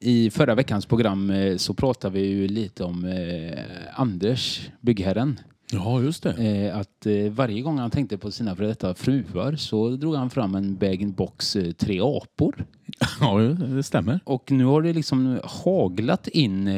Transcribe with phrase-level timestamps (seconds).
[0.00, 5.40] I förra veckans program eh, så pratade vi ju lite om eh, Anders, byggherren.
[5.72, 6.30] Ja, just det.
[6.30, 10.54] Eh, att varje gång han tänkte på sina före detta fruar så drog han fram
[10.54, 12.64] en bag-in-box tre apor.
[13.20, 14.20] Ja, det stämmer.
[14.24, 16.70] Och nu har det liksom haglat in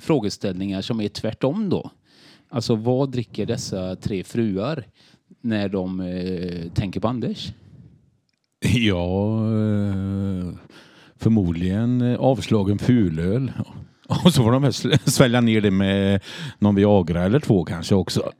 [0.00, 1.90] frågeställningar som är tvärtom då.
[2.48, 4.84] Alltså vad dricker dessa tre fruar
[5.40, 7.52] när de tänker på Anders?
[8.60, 9.40] Ja,
[11.20, 13.52] förmodligen eh, avslagen fulöl.
[14.24, 16.20] Och så får de väl svälja ner det med
[16.58, 18.32] någon Viagra eller två kanske också.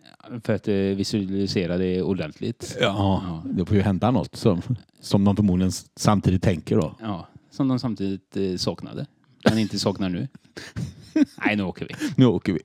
[0.44, 2.76] För att eh, visualisera det ordentligt.
[2.80, 4.62] Ja, det får ju hända något som,
[5.00, 6.94] som de förmodligen samtidigt tänker då.
[7.00, 9.06] Ja, som de samtidigt eh, saknade.
[9.44, 10.28] Men inte saknar nu.
[11.44, 11.94] Nej, nu åker vi.
[12.16, 12.60] Nu åker vi.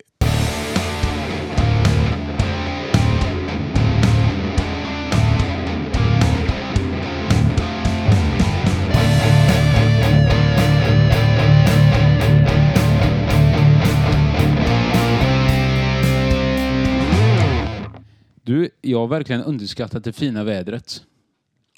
[18.46, 21.04] Du, jag har verkligen underskattat det fina vädret.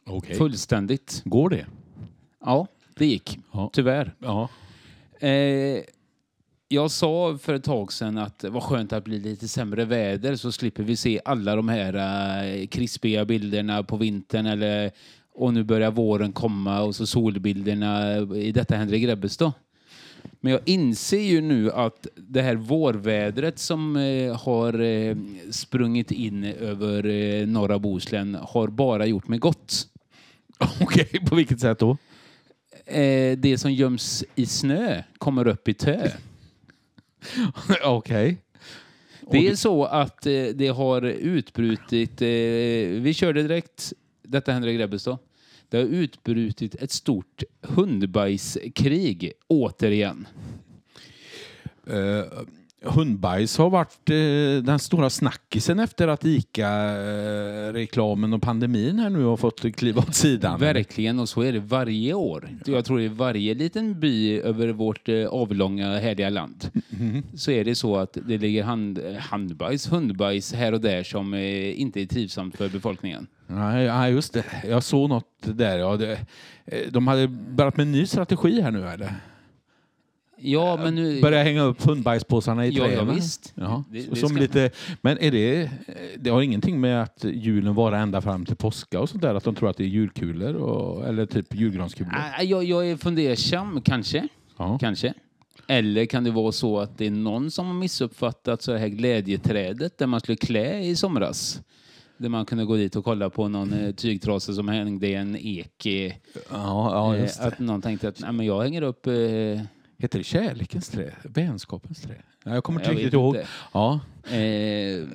[0.06, 0.36] Okej.
[0.36, 1.22] Fullständigt.
[1.26, 1.66] Går det?
[2.46, 3.40] Ja, det gick.
[3.52, 3.70] Ja.
[3.74, 4.14] Tyvärr.
[4.20, 4.50] Ja.
[5.20, 5.84] Eh,
[6.68, 10.36] jag sa för ett tag sedan att det var skönt att bli lite sämre väder
[10.36, 14.92] så slipper vi se alla de här eh, krispiga bilderna på vintern eller
[15.34, 19.52] och nu börjar våren komma och så solbilderna i detta Henrik Grebbestad.
[20.40, 25.16] Men jag inser ju nu att det här vårvädret som eh, har eh,
[25.52, 29.88] sprungit in över eh, norra Bohuslän har bara gjort mig gott.
[30.82, 31.98] Okej, på vilket sätt då?
[32.86, 36.12] Eh, det som göms i snö kommer upp i tö.
[37.84, 38.38] Okej.
[39.32, 42.28] Det är så att eh, det har utbrutit, eh,
[43.02, 45.18] vi körde direkt, detta händer i Grebbestad.
[45.70, 50.28] Det har utbrutit ett stort hundbajskrig återigen.
[51.90, 52.24] Uh,
[52.88, 59.38] hundbajs har varit eh, den stora snackisen efter att ICA-reklamen och pandemin här nu har
[59.38, 60.60] fått kliva åt sidan.
[60.60, 62.50] Verkligen, och så är det varje år.
[62.66, 66.70] Jag tror det är varje liten by över vårt eh, avlånga härliga land.
[67.36, 71.82] Så är det så att det ligger hand, handbajs, hundbajs här och där som eh,
[71.82, 73.28] inte är trivsamt för befolkningen.
[73.48, 74.46] Nej, nej, just det.
[74.68, 75.78] Jag såg något där.
[75.78, 76.20] Ja, det,
[76.66, 79.14] eh, de hade börjat med en ny strategi här nu eller?
[80.40, 81.22] Ja, men nu...
[81.22, 83.16] Börja hänga upp hundbajspåsarna i Ja, ja, träden?
[83.16, 83.54] visst.
[83.56, 84.72] Ja, Det- det som lite,
[85.02, 85.72] men är det,
[86.20, 89.36] det har ingenting med att julen varar ända fram till påska och sånt där?
[89.36, 92.12] Att de tror att det är julkulor och, eller typ julgranskulor?
[92.16, 94.28] Ah, Jag, jag är fundersam, kanske.
[94.58, 94.78] Ja.
[94.82, 95.14] Kanske.
[95.68, 99.98] Eller kan det vara så att det är någon som har missuppfattat så här glädjeträdet
[99.98, 101.62] där man skulle klä i somras?
[102.18, 105.36] Där man kunde gå dit och kolla på någon eh, tygtrasa som hängde i en
[105.40, 105.86] ek.
[105.86, 106.14] eh, Ja,
[106.52, 109.08] ja, eh, att någon tänkte att Nej, men jag hänger upp...
[109.08, 109.14] Eh,
[109.98, 111.12] Heter det kärlekens trä?
[111.24, 112.16] Vänskapens trä?
[112.44, 113.36] Ja, jag kommer inte Jag riktigt ihåg.
[113.36, 113.48] inte.
[113.74, 114.00] Ja.
[114.24, 115.08] eh,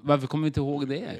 [0.00, 0.94] varför kommer vi inte ihåg det?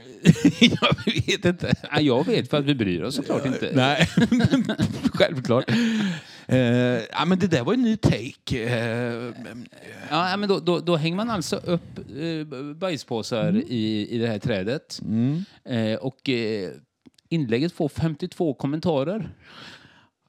[0.60, 0.97] jag
[1.27, 1.75] vet inte.
[1.91, 3.71] Ah, jag vet, för att vi bryr oss såklart inte.
[3.75, 4.09] Nej,
[5.12, 5.71] självklart.
[6.47, 8.59] Eh, ja, men det där var en ny take.
[8.65, 9.33] Eh,
[10.10, 14.38] Ja, men då, då, då hänger man alltså upp eh, bajspåsar i, i det här
[14.38, 15.00] trädet.
[15.04, 15.44] mm.
[15.65, 16.71] Eh, och eh,
[17.28, 19.31] inlägget får 52 kommentarer.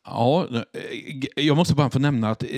[0.09, 2.49] Ja, eh, jag måste bara få nämna att eh,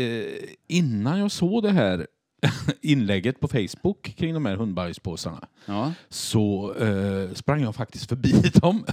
[0.68, 2.08] innan jag såg det här
[2.82, 5.92] inlägget på Facebook kring de här hundbajspåsarna Ja.
[6.10, 8.86] så eh, sprang jag faktiskt förbi dem.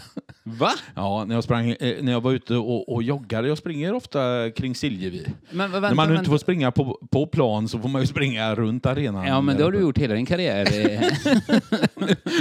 [0.43, 0.71] Va?
[0.95, 3.49] Ja, när jag, sprang, eh, när jag var ute och, och joggade.
[3.49, 5.27] Jag springer ofta kring Siljevi.
[5.51, 6.19] Men, vänta, när man vänta.
[6.21, 9.27] inte får springa på, på plan så får man ju springa runt arenan.
[9.27, 10.67] Ja, men det har du gjort hela din karriär.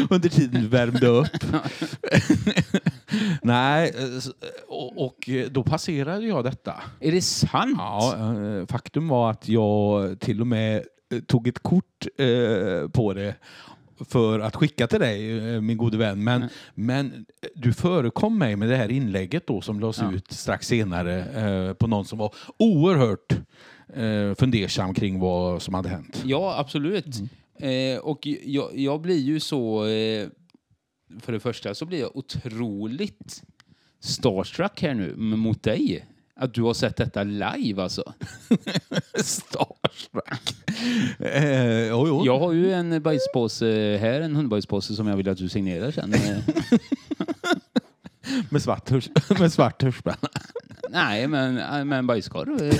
[0.10, 1.28] Under tiden du värmde upp.
[3.42, 4.32] Nej, eh,
[4.68, 6.74] och, och då passerade jag detta.
[7.00, 7.76] Är det sant?
[7.78, 10.84] Ja, eh, faktum var att jag till och med
[11.22, 13.36] tog ett kort eh, på det
[14.09, 16.24] för att skicka till dig, eh, min gode vän.
[16.24, 16.50] Men, Mm.
[16.76, 20.12] men du förekom mig med det här inlägget då som lades Ja.
[20.14, 23.31] ut strax senare eh, på någon som var oerhört
[23.94, 26.23] eh, fundersam kring vad som hade hänt.
[26.26, 27.16] Ja, absolut.
[27.59, 29.85] Eh, och jag, jag blir ju så...
[29.85, 30.28] Eh,
[31.20, 33.44] för det första så blir jag otroligt
[34.00, 36.06] starstruck här nu mot dig.
[36.40, 38.14] Att du har sett detta live alltså.
[39.23, 40.55] Starstruck.
[41.20, 42.23] eh, jo, jo.
[42.26, 46.14] Jag har ju en bajspåse här, en hundbajspåse som jag vill att du signerar sen.
[48.49, 49.09] Med svart, hurs-
[49.40, 50.17] med svart hörspanna.
[50.90, 52.72] Nej, men eh, med en bajskorv.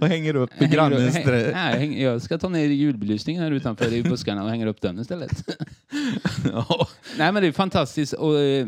[0.00, 1.26] och hänger upp i Hänger- grannens häng-.
[1.52, 4.98] Nej, häng- jag ska ta ner julbelysningen här utanför i buskarna och hänga upp den
[4.98, 5.42] istället.
[6.52, 6.88] Ja.
[7.18, 8.12] Nej, men det är fantastiskt.
[8.12, 8.66] Och, eh,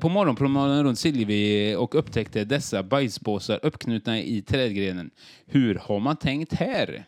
[0.00, 5.10] på morgonpromenaden runt Silvi och upptäckte dessa bajspåsar uppknutna i trädgrenen.
[5.46, 7.04] Hur har man tänkt här?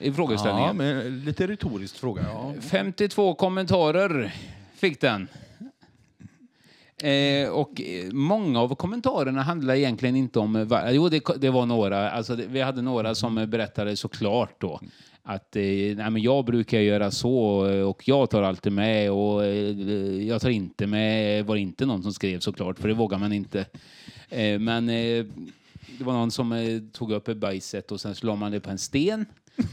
[0.00, 0.66] I frågeställningen.
[0.66, 2.22] Ja, men lite retoriskt fråga.
[2.22, 2.54] Ja.
[2.60, 4.34] 52 kommentarer
[4.74, 5.28] fick den.
[7.02, 10.68] Eh, och eh, många av kommentarerna handlar egentligen inte om...
[10.90, 12.10] Jo, det, det var några.
[12.10, 14.80] Alltså, det, vi hade några som berättade såklart då
[15.24, 15.62] att eh,
[15.96, 20.40] nej, men jag brukar göra så eh, och jag tar alltid med och eh, jag
[20.40, 23.66] tar inte med var det inte någon som skrev såklart för det vågar man inte.
[24.28, 25.24] Eh, men eh,
[25.98, 28.70] det var någon som eh, tog upp bajset och sen så la man det på
[28.70, 29.26] en sten.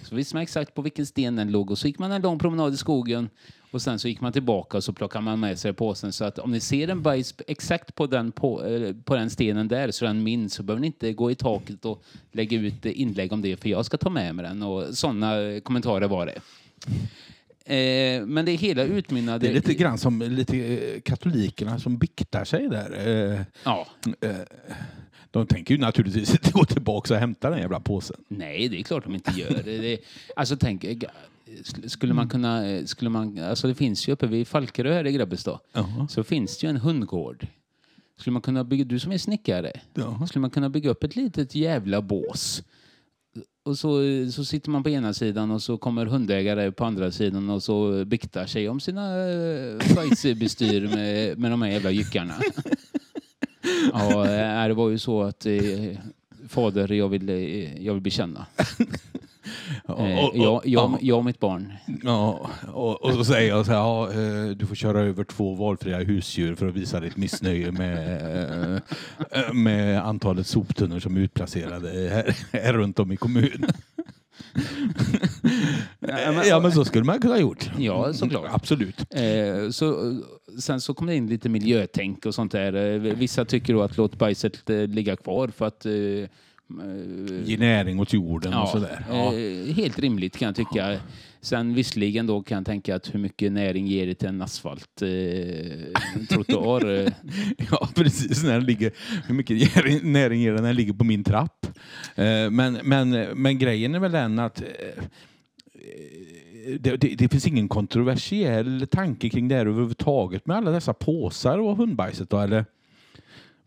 [0.04, 2.40] Så visste man exakt på vilken sten den låg och så gick man en lång
[2.40, 3.30] promenad i skogen
[3.72, 6.40] och sen så gick man tillbaka och så plockade man med sig påsen så att
[6.40, 10.06] om ni ser en bajs exakt på den, på, eh, på den stenen där så
[10.06, 13.58] den minns så behöver ni inte gå i taket och lägga ut inlägg om det
[13.58, 16.42] för jag ska ta med mig den och sådana kommentarer var det.
[17.76, 19.40] Eh, men det hela utmynnade...
[19.40, 23.08] Det är lite grann som lite eh, katolikerna som biktar sig där.
[23.34, 23.88] Eh, Ja.
[24.22, 24.36] eh,
[25.32, 28.18] De tänker ju naturligtvis inte gå tillbaka och hämta den jävla påsen.
[28.28, 29.62] Nej, det är klart de inte gör.
[29.66, 29.98] Det,
[30.36, 30.86] alltså tänk,
[31.86, 35.12] skulle man kunna, eh, skulle man, alltså det finns ju uppe vid Falkerö här i
[35.12, 36.08] Grebbestad, Jaha.
[36.10, 37.48] så finns det ju en hundgård.
[38.18, 40.28] Skulle man kunna bygga, du som är snickare, Ja.
[40.28, 42.64] skulle man kunna bygga upp ett litet jävla bås?
[43.64, 44.00] Och så,
[44.32, 48.06] så sitter man på ena sidan och så kommer hundägare på andra sidan och så
[48.06, 52.34] biktar sig om sina eh, bajsbestyr med, med de här jävla jyckarna.
[53.94, 55.62] Ja, eh, det var ju så att eh,
[56.48, 58.46] fader, jag vill, eh, jag vill bekänna.
[60.00, 61.74] Eh, och, jag, och, jag, jag och mitt barn.
[62.04, 65.56] ja, och, och så säger jag så här, ja, eh, du får köra över två
[65.56, 68.82] valfria husdjur för att visa ditt missnöje med,
[69.32, 73.72] eh, med antalet soptunnor som är utplacerade här, här runt om i kommunen.
[76.46, 77.72] Ja, men så skulle man kunna ha gjort.
[77.78, 78.46] Ja, såklart.
[78.50, 79.06] Absolut.
[79.10, 80.20] Eh, så,
[80.60, 83.00] sen så kom det in lite miljötänk och sånt där.
[83.00, 85.92] Vissa tycker då att låt bajset ligga kvar för att eh,
[87.46, 89.06] Ge näring åt jorden och Ja, sådär.
[89.10, 89.34] Ja.
[89.36, 91.00] eh, helt rimligt kan jag tycka.
[91.42, 95.02] Sen visserligen då kan jag tänka att hur mycket näring ger det till en asfalt
[95.02, 95.08] eh,
[96.30, 97.00] trottoar?
[97.06, 97.12] eh,
[97.72, 98.44] Ja, precis.
[98.44, 98.92] När den ligger,
[99.28, 99.58] hur mycket
[100.04, 101.66] näring ger den när den ligger på min trapp?
[102.16, 105.04] Eh, Men, men, men grejen är väl den att eh,
[106.80, 111.58] det, det, det finns ingen kontroversiell tanke kring det här överhuvudtaget med alla dessa påsar
[111.60, 112.66] och hundbajset då, eller?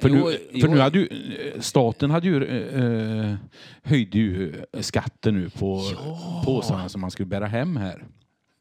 [0.02, 0.74] För, Jo, nu, för jo.
[0.74, 3.34] nu hade ju, eh, staten hade ju, eh,
[3.82, 5.82] höjde ju skatten nu på
[6.44, 8.04] påsarna som man skulle bära hem här.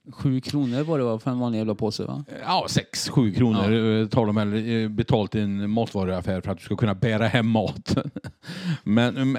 [0.10, 2.26] Sju kronor var det va, för en vanlig jävla påse va?
[2.42, 4.08] Ja, 6-7 kronor ja.
[4.08, 7.48] tar de väl eh, betalt i en matvaruaffär för att du ska kunna bära hem
[7.48, 7.98] mat.
[8.84, 9.38] men,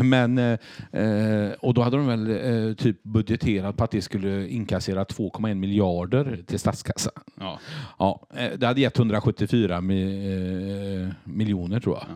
[0.00, 5.04] men, eh, och då hade de väl eh, typ budgeterat på att det skulle inkassera
[5.04, 7.12] 2,1 miljarder till statskassan.
[7.40, 7.58] Ja.
[7.98, 12.06] Ja, eh, det hade gett 174 mi, eh, miljoner tror jag.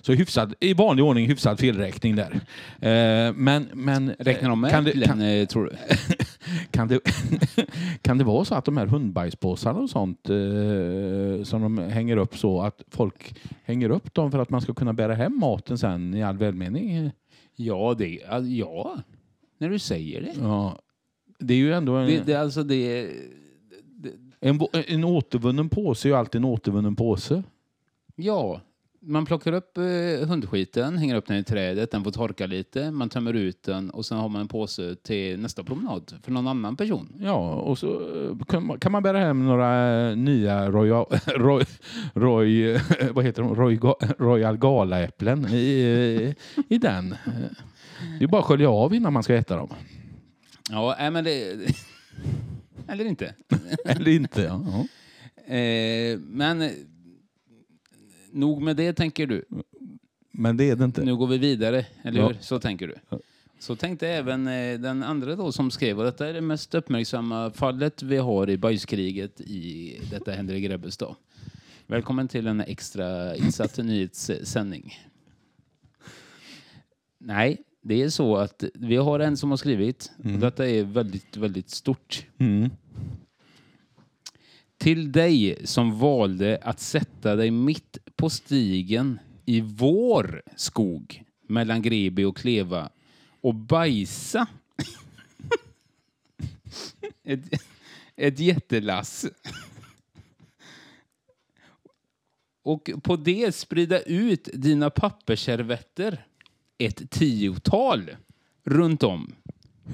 [0.00, 2.32] Så hyfsad, i vanlig ordning hyfsad felräkning där.
[2.80, 5.76] Eh, men, men, Räknar de med kan det, kan, eh, tror du?
[6.70, 7.00] kan det,
[8.02, 12.38] kan det vara så att de här hundbajspåsarna och sånt eh, som de hänger upp
[12.38, 13.34] så att folk
[13.64, 17.10] hänger upp dem för att man ska kunna bära hem maten sen i all välmening?
[17.56, 18.96] Ja, det, ja,
[19.58, 20.34] när du säger det.
[20.40, 20.78] Ja.
[21.38, 23.10] Det är ju ändå en, Det, det, alltså det,
[24.40, 27.42] en, en återvunnen påse är ju alltid en återvunnen påse.
[28.16, 28.60] ja,
[29.04, 33.08] man plockar upp eh, hundskiten, hänger upp den i trädet, den får torka lite, man
[33.08, 36.76] tömmer ut den och sen har man en påse till nästa promenad för någon annan
[36.76, 37.12] person.
[37.20, 41.64] Ja, och så eh, kan man, kan man bära hem några eh, nya Royal, Roy,
[42.14, 42.80] Roy, eh,
[43.12, 43.54] vad heter de?
[43.54, 43.78] Roy,
[44.18, 46.34] Royal Gala-äpplen i,
[46.68, 47.14] i den.
[48.18, 49.68] Det är bara att skölja av innan man ska äta dem.
[50.70, 51.56] Ja, nej, men det...
[52.88, 53.34] Eller inte.
[53.84, 54.42] Eller inte.
[54.42, 54.86] Ja.
[55.54, 56.70] Eh, men
[58.32, 59.44] nog med det, tänker du.
[60.30, 61.04] Men det är det inte.
[61.04, 62.26] Nu går vi vidare, eller Ja.
[62.28, 62.36] hur?
[62.40, 62.94] Så tänker du.
[63.58, 67.50] Så tänkte även eh, den andra då som skrev, och detta är det mest uppmärksamma
[67.50, 71.14] fallet vi har i bajskriget i Detta händer i Grebbestad.
[71.86, 74.94] Välkommen till en extra insatt nyhetssändning.
[77.18, 81.36] Nej, det är så att vi har en som har skrivit, och detta är väldigt,
[81.36, 82.26] väldigt stort.
[82.38, 82.70] Mm.
[84.78, 92.24] Till dig som valde att sätta dig mitt på stigen i vår skog mellan Greby
[92.24, 92.90] och Kleva
[93.40, 94.46] och bajsa.
[97.24, 97.40] ett,
[98.16, 99.26] ett jättelass.
[102.62, 106.26] Och på det sprida ut dina pappersservetter.
[106.78, 108.16] Ett tiotal
[108.64, 109.34] runt om.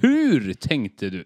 [0.01, 1.25] Hur tänkte du?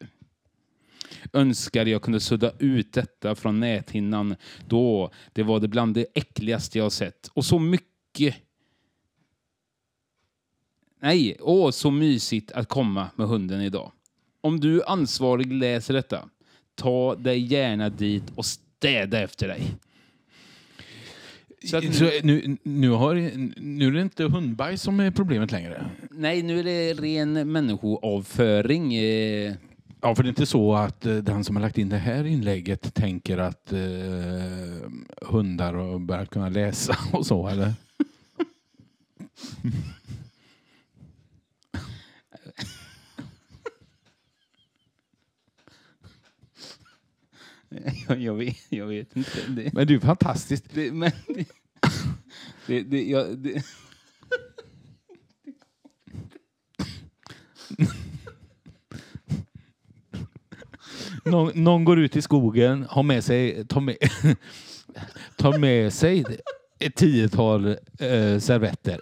[1.33, 4.37] Önskar jag kunde sudda ut detta från näthinnan
[4.69, 5.11] då.
[5.33, 7.31] Det var det bland det äckligaste jag sett.
[7.33, 8.37] Och så mycket
[11.03, 13.93] Nej, åh så mysigt att komma med hunden idag.
[14.41, 16.29] Om du ansvarig läser detta,
[16.75, 19.63] ta dig gärna dit och städa efter dig.
[21.65, 23.15] Så Så nu, nu, har,
[23.61, 25.91] nu är det inte hundbajs som är problemet längre.
[26.11, 28.95] nej, nu är det ren människoavföring.
[28.95, 29.55] Eh,
[30.05, 32.25] Ja, för det är inte så att eh, den som har lagt in det här
[32.25, 33.79] inlägget tänker att eh,
[35.23, 37.75] hundar har börjat kunna läsa och så, eller?
[48.09, 49.47] jag, jag, vet, jag vet inte.
[49.49, 50.65] Det, Men det är ju fantastiskt.
[50.75, 51.47] det, men, det,
[52.67, 53.65] det, det, jag, det,
[61.25, 63.97] Någon, någon går ut i skogen, har med sig, tar med,
[65.37, 66.25] tar med sig
[66.79, 67.67] ett tiotal
[67.99, 69.01] eh, servetter.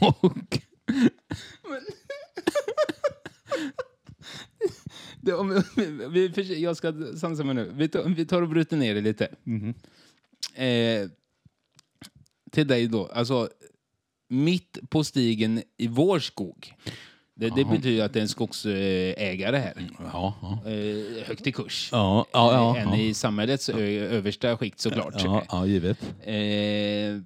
[0.00, 0.60] Och
[5.20, 7.72] det, om, vi, vi, jag ska sansa mig nu.
[7.74, 9.24] Vi tar, vi tar och bryter ner det lite.
[10.54, 11.08] Eh,
[12.50, 13.06] till dig då.
[13.06, 13.48] Alltså,
[14.28, 16.74] mitt på stigen i vår skog.
[17.38, 19.72] Det, det betyder att det är en skogsägare här.
[20.12, 20.70] ja, ja.
[20.70, 21.88] Eh, högt i kurs.
[21.92, 22.96] Ja, ja, ja, en ja.
[22.96, 25.14] i samhällets ö, översta skikt såklart.
[25.24, 25.98] Ja, ja, givet.
[26.22, 27.20] Eh,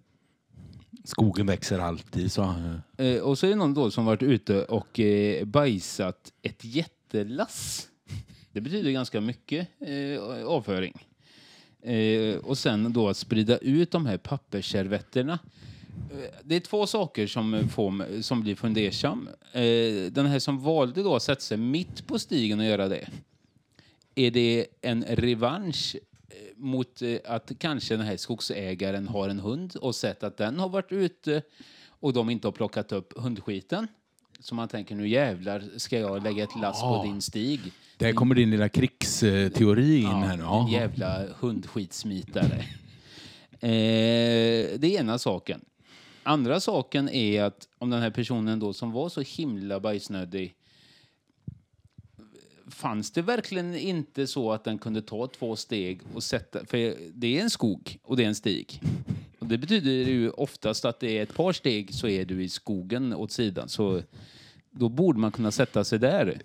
[1.05, 2.55] Skogen växer alltid, så.
[2.97, 7.89] eh, och så är det någon då som varit ute och eh, bajsat ett jättelass.
[8.53, 11.07] Det betyder ganska mycket eh, avföring.
[11.83, 15.39] Eh, och sen då att sprida ut de här pappersservetterna.
[16.45, 19.29] Det är två saker som, får, som blir fundersam.
[19.53, 23.09] Eh, den här som valde då att sätta sig mitt på stigen och göra det.
[24.15, 25.97] Är det en revansch
[26.29, 30.59] eh, mot eh, att kanske den här skogsägaren har en hund och sett att den
[30.59, 31.43] har varit ute
[31.89, 33.87] och de inte har plockat upp hundskiten?
[34.41, 37.61] Så man tänker nu jävlar ska jag lägga ett lass på din stig.
[37.97, 40.43] Där kommer din lilla krigsteori in här nu.
[40.43, 40.69] Ja.
[40.73, 42.65] jävla hundskitsmitare.
[43.61, 45.61] eh, det är ena saken.
[46.23, 50.55] Andra saken är att om den här personen då som var så himla bajsnödig
[52.69, 56.67] fanns det verkligen inte så att den kunde ta två steg och sätta...
[56.67, 58.81] För det är en skog och det är en stig.
[59.39, 62.49] Och det betyder ju oftast att det är ett par steg så är du i
[62.49, 63.69] skogen åt sidan.
[63.69, 64.03] Så
[64.71, 66.41] då borde man kunna sätta sig där.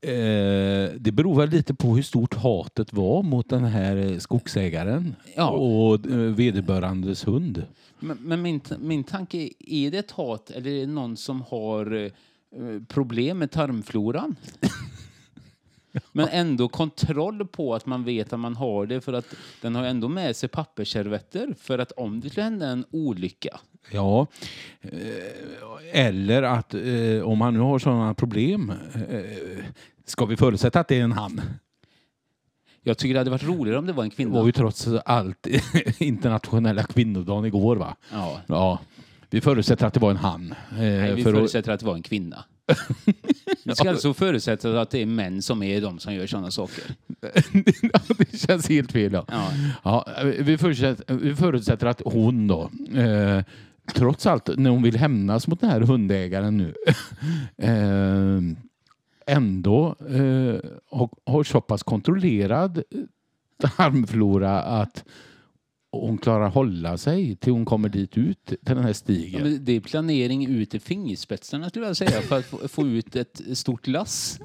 [0.00, 5.14] Eh, det beror väl lite på hur stort hatet var mot den här eh, skogsägaren
[5.36, 5.48] Ja.
[5.50, 7.64] och eh, vederbörandes hund.
[8.00, 11.42] Men, men min, min tanke är, är det ett hat eller är det någon som
[11.42, 12.10] har eh,
[12.88, 14.36] problem med tarmfloran?
[16.12, 19.84] Men ändå kontroll på att man vet att man har det för att den har
[19.84, 23.60] ändå med sig pappersservetter för att om det skulle hända en olycka.
[23.90, 24.26] Ja,
[24.80, 24.90] eh,
[25.92, 28.72] eller att eh, om han nu har sådana problem,
[29.10, 29.20] eh,
[30.04, 31.40] ska vi förutsätta att det är en han?
[32.82, 34.34] Jag tycker det hade varit roligare om det var en Det kvinna.
[34.38, 35.46] var ju trots allt
[35.98, 37.96] internationella kvinnodagen igår va?
[38.12, 38.40] Ja.
[38.46, 38.78] Ja,
[39.30, 40.54] vi förutsätter att det var en han.
[40.72, 42.44] Nej, vi förutsätter att det var en kvinna.
[43.66, 46.84] Vi ska alltså förutsätta att det är män som är de som gör sådana saker.
[48.18, 49.12] Det känns helt fel.
[49.12, 49.24] Ja.
[49.28, 49.52] Ja.
[49.82, 53.42] Ja, vi, förutsätter, vi förutsätter att hon då, eh,
[53.94, 56.74] trots allt, när hon vill hämnas mot den här hundägaren nu,
[57.56, 58.40] eh,
[59.36, 62.82] ändå eh, har, har så pass kontrollerad
[63.58, 65.04] tarmflora att
[65.92, 69.42] hon klarar hålla sig till hon kommer dit ut till den här Ja, stigen.
[69.42, 73.40] men det är planering ut i fingerspetsarna skulle jag säga för att få, ut ett
[73.52, 74.38] stort lass.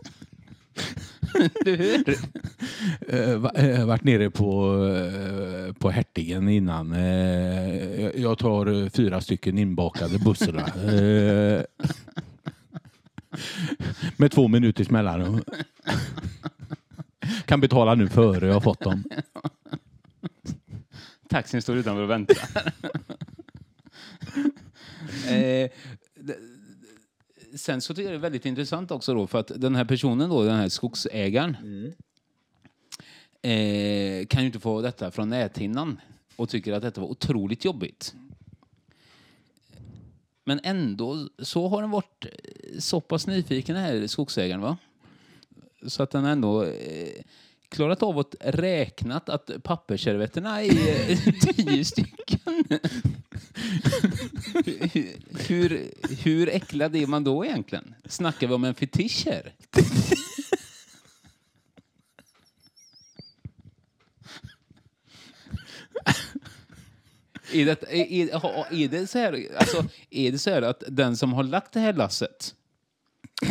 [1.66, 2.16] du hör?
[3.08, 4.76] Eh, va- eh, varit nere på,
[5.68, 6.94] eh, på Hertigen innan.
[6.94, 10.74] Eh, jag- jag tar eh, fyra stycken inbakade bussar.
[10.94, 11.64] Eh,
[14.18, 15.42] med två minuters mellanrum.
[17.46, 19.04] Kan betala nu före jag har fått dem.
[21.32, 22.38] Taxin står utanför och väntar.
[25.28, 25.72] eh,
[27.56, 30.30] sen så tycker jag det är väldigt intressant också då för att den här personen
[30.30, 31.56] då, den här skogsägaren
[33.42, 36.02] eh, kan ju inte få detta från näthinnan
[36.36, 38.16] och tycker att detta var otroligt jobbigt.
[40.44, 44.78] Men ändå så har den varit eh, så pass nyfiken den här skogsägaren va?
[45.88, 47.24] Så att den ändå eh,
[47.72, 52.66] klarat av att räkna att pappersservetterna är tio stycken.
[55.48, 55.92] hur,
[56.24, 57.96] hur äcklad är man då egentligen?
[58.06, 59.54] Snackar vi om en fetisch här?
[67.54, 68.14] Är det, är,
[68.74, 71.80] är, det så här, alltså, är det så här att den som har lagt det
[71.80, 72.56] här lasset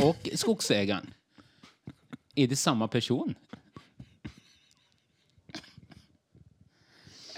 [0.03, 1.15] och skogsägaren,
[2.35, 3.35] är det samma person?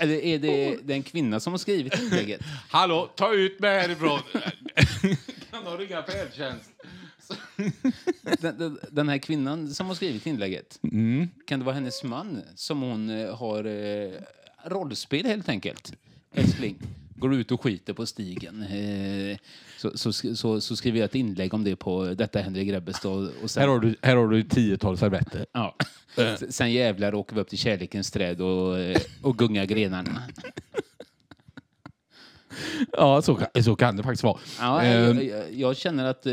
[0.02, 2.40] Eller är det den kvinna som har skrivit inlägget?
[2.68, 4.21] Hallå, ta ut mig härifrån!
[5.50, 6.71] kan du ringa färdtjänst?
[8.40, 10.78] Den, den, den här kvinnan som har skrivit inlägget,
[11.47, 14.11] kan det vara hennes man som hon eh, har eh,
[14.64, 15.92] rollspel helt enkelt?
[16.35, 16.78] Älskling,
[17.16, 18.62] går ut och skiter på stigen.
[18.62, 19.38] Eh,
[19.78, 23.31] så, så, så, så skriver jag ett inlägg om det på Detta händer i Grebbestad.
[23.42, 25.47] Och sen, Här har du, här har du tiotal servetter.
[25.52, 25.76] ja,
[26.49, 30.23] sen jävlar åker vi upp till kärlekens träd och, eh, och gungar grenarna.
[32.92, 34.38] Ja, så kan, så kan det faktiskt vara.
[34.61, 36.33] Ja, Eh, jag, jag, jag känner att eh,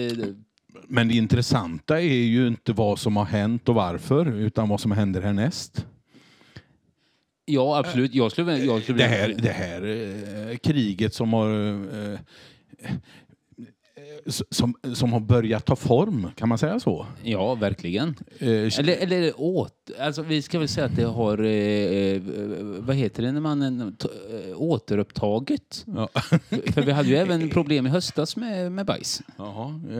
[0.88, 4.92] Men det intressanta är ju inte vad som har hänt och varför, utan vad som
[4.92, 5.86] händer härnäst.
[7.50, 8.14] Ja, absolut.
[8.16, 9.82] Jag skulle, jag skulle Det här, det här
[10.52, 11.50] eh, kriget som har
[12.14, 12.20] eh,
[14.52, 17.06] som, som har börjat ta form, kan man säga så?
[17.24, 18.16] Ja, verkligen.
[18.40, 22.22] Eh, Eller, eller åt, alltså vi ska väl säga att det har, eh, eh,
[22.80, 24.08] vad heter det när man eh, t-
[24.50, 25.86] eh, återupptagit?
[25.96, 26.10] ja.
[26.74, 29.22] För, vi hade ju även problem i höstas med, med bajs.
[29.38, 29.98] Jaha, eh,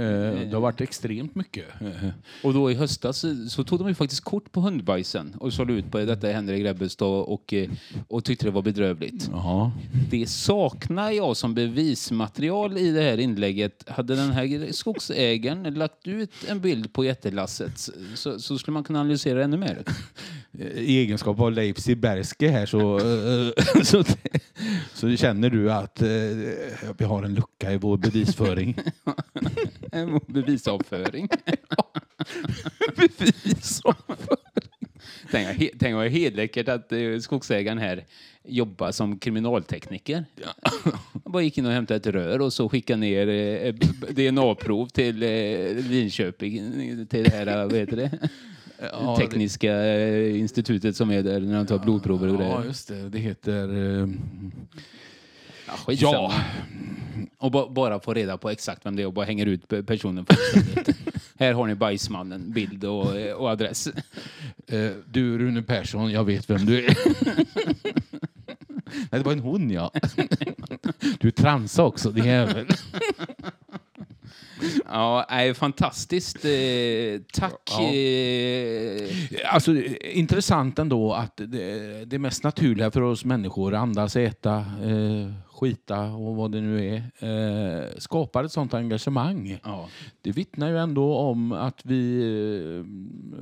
[0.50, 1.66] det har varit extremt mycket.
[1.82, 2.10] Eh,
[2.44, 5.74] Och då i höstas eh, så tog de ju faktiskt kort på hundbajsen och sålde
[5.74, 7.70] ut på detta i Grebbestad och, eh,
[8.08, 9.30] och tyckte det var bedrövligt.
[9.32, 9.72] Jaha.
[10.12, 13.89] Det saknar jag som bevismaterial i det här inlägget.
[13.90, 19.00] Hade den här skogsägaren lagt ut en bild på jättelasset så, så skulle man kunna
[19.00, 19.84] analysera ännu mer.
[20.76, 24.04] I egenskap av Leif Silbersky här så, eh, så,
[24.94, 26.08] så känner du att eh,
[26.98, 28.76] vi har en lucka i vår bevisföring.
[29.92, 31.30] En bevisavföring.
[35.32, 38.06] Tänk, tänk vad helläckert att eh, skogsägaren här
[38.44, 40.26] jobbar som kriminaltekniker.
[41.24, 44.88] Han bara gick in och hämtade ett rör och så skickade ner eh, b- DNA-prov
[44.88, 45.30] till eh,
[45.90, 46.62] Linköping,
[47.08, 48.12] till det här, eh, vad heter det?
[48.92, 52.64] Ja, Tekniska eh, institutet som är där när de tar blodprover och Ja, grejer.
[52.68, 53.10] just det.
[53.10, 53.68] Det heter...
[54.02, 54.08] Eh,
[55.88, 56.34] Ja, ja,
[57.38, 59.86] Och ba- bara få reda på exakt vem det är och bara hänger ut pe-
[59.86, 60.98] personen fullständigt.
[61.40, 63.88] Här har ni bajsmannen, bild och, och adress.
[64.68, 66.98] eh, du Rune Persson, jag vet vem du är.
[68.92, 69.92] Nej, det var en hon ja.
[71.20, 72.68] Du är transa också, din jävel.
[74.86, 76.46] Ja, nej, fantastiskt.
[76.46, 77.70] Eh, tack.
[77.72, 77.94] Ja.
[77.94, 79.76] Eh, Alltså,
[80.14, 86.36] intressant ändå att det, det mest naturliga för oss människor, andas, äta, eh, skita och
[86.36, 89.60] vad det nu är, skapar ett sånt engagemang.
[89.64, 89.88] ja.
[90.22, 92.84] Det vittnar ju ändå om att vi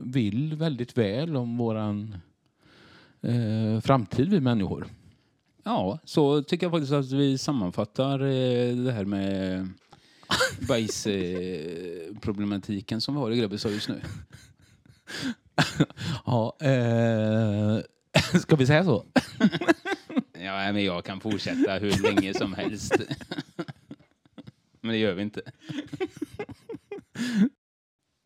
[0.04, 2.16] vill väldigt väl om våran
[3.84, 4.86] framtid, vi människor.
[5.64, 8.20] ja, så tycker jag faktiskt att vi sammanfattar
[8.86, 9.68] det här med
[10.68, 14.02] bajsproblematiken som vi har i Grebbestad just nu.
[16.26, 17.80] Ja, eh,
[18.40, 19.06] ska vi säga så?
[20.34, 22.94] Ja, men jag kan fortsätta hur länge som helst.
[24.82, 25.42] Men det gör vi inte.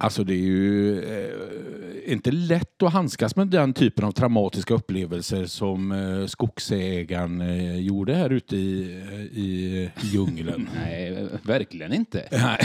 [0.04, 5.46] Alltså det är ju eh, inte lätt att handskas med den typen av traumatiska upplevelser
[5.46, 8.82] som eh, skogsägaren eh, gjorde här ute i,
[9.34, 10.70] i djungeln.
[10.76, 12.28] Nej, verkligen inte.
[12.32, 12.60] Nej.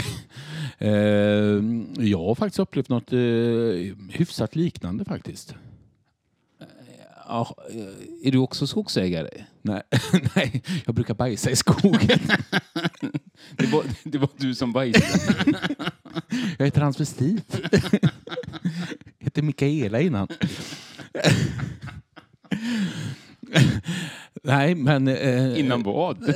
[0.77, 1.63] Eh,
[2.07, 3.19] jag har faktiskt upplevt något eh,
[4.09, 5.55] hyfsat liknande faktiskt.
[7.27, 9.29] Ja, eh, är du också skogsägare?
[9.61, 9.81] Nej,
[10.35, 12.19] nej, jag brukar bajsa i skogen.
[13.57, 15.59] Det var, det var du som bajsade.
[16.57, 17.59] Jag är transvestit.
[19.19, 20.27] Hette Mikaela innan.
[24.43, 25.07] Nej, men...
[25.07, 26.17] Eh, Innan vad?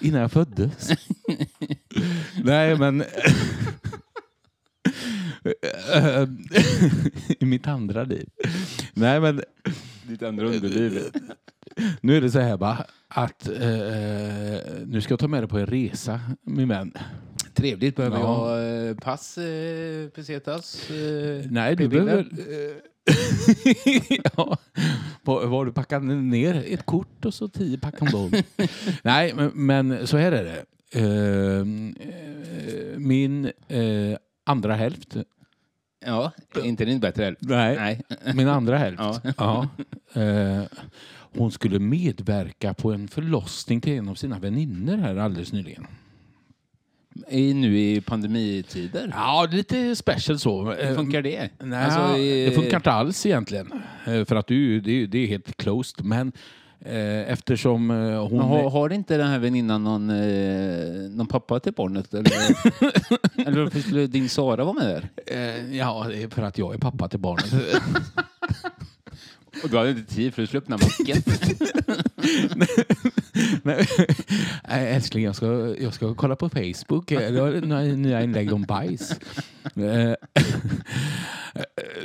[0.00, 0.90] Innan jag föddes.
[2.44, 3.04] Nej, men...
[7.38, 8.28] I mitt andra liv.
[8.94, 9.42] Nej, men
[10.08, 11.02] Ditt andra underliv.
[12.00, 13.54] nu är det så här bara att eh,
[14.86, 16.92] nu ska jag ta med dig på en resa, min vän.
[17.64, 17.96] Trevligt.
[17.96, 18.60] Behöver Ja.
[18.60, 20.90] jag eh, pass, eh, pesetas?
[20.90, 22.18] Eh, Nej, du behöver...
[22.18, 22.76] eh,
[24.36, 24.56] ja.
[25.24, 26.64] Har du packat ner?
[26.68, 27.94] Ett kort och så tio pack.
[29.02, 30.64] Nej, men, men så här är det.
[31.00, 35.16] Eh, eh, min eh, andra hälft.
[36.06, 36.32] Ja,
[36.64, 37.42] inte din bättre hälft.
[37.42, 37.76] Nej.
[37.76, 38.02] Nej.
[38.34, 39.00] Min andra hälft.
[39.02, 39.20] Ja.
[39.38, 39.68] Ja.
[40.22, 40.62] Eh,
[41.36, 45.86] hon skulle medverka på en förlossning till en av sina väninnor här alldeles nyligen.
[47.28, 49.10] I, nu i pandemitider?
[49.14, 50.62] Ja, lite special så.
[50.64, 51.48] Hur Eh, funkar det?
[51.58, 53.72] Nej, Alltså, eh, det funkar inte alls egentligen.
[54.06, 56.04] Eh, För att du, det, är- det är helt closed.
[56.04, 56.32] Men
[56.86, 57.90] Eh, eftersom
[58.30, 58.40] hon...
[58.40, 62.14] Har, har inte den här väninnan någon, eh, någon pappa till barnet?
[62.14, 62.24] Eller,
[63.48, 65.08] eller varför skulle din Sara vara med där?
[65.76, 67.52] Ja, det är för att jag är pappa till barnet.
[69.62, 71.22] Och du hade inte tid för upp den här macken.
[73.62, 73.86] Nej,
[74.68, 77.10] älskling, jag ska, jag ska kolla på Facebook.
[77.10, 79.18] Eh, Det var några nya inlägg om bajs.
[79.76, 80.14] Eh,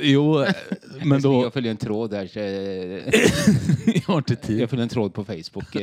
[0.00, 0.52] jo, eh,
[1.04, 1.42] men då...
[1.42, 2.26] Jag följer en tråd där.
[2.26, 2.38] Så,
[3.94, 4.60] Jag har inte tid.
[4.60, 5.76] jag följer en tråd på Facebook.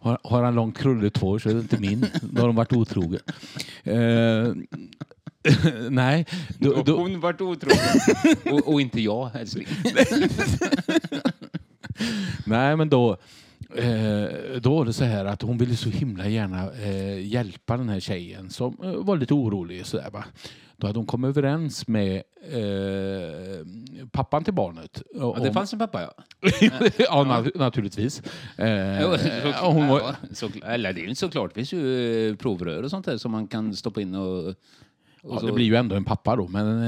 [0.00, 2.06] Har, har han långt krulligt hår så är det inte min.
[2.22, 3.20] Då har de varit otrogen.
[5.90, 6.26] Nej,
[6.58, 7.78] då, Och då, hon vart otrogen.
[8.52, 9.66] och, och inte jag, älskling.
[12.46, 13.16] nej, men då,
[13.76, 14.24] eh,
[14.60, 18.00] då var det så här att hon ville så himla gärna eh, hjälpa den här
[18.00, 19.86] tjejen som eh, var lite orolig.
[19.86, 20.24] Så där, va?
[20.76, 23.66] Då hade hon kommit överens med eh,
[24.12, 25.02] pappan till barnet.
[25.14, 26.12] Ja, det fanns en pappa, ja.
[26.98, 28.22] ja, na- naturligtvis.
[28.56, 31.50] Eh, hon var, ja, så, eller det är ju inte såklart.
[31.50, 34.54] Det finns ju eh, provrör och sånt där som man kan stoppa in och...
[35.22, 36.82] ja, så, det blir ju ändå en pappa då, men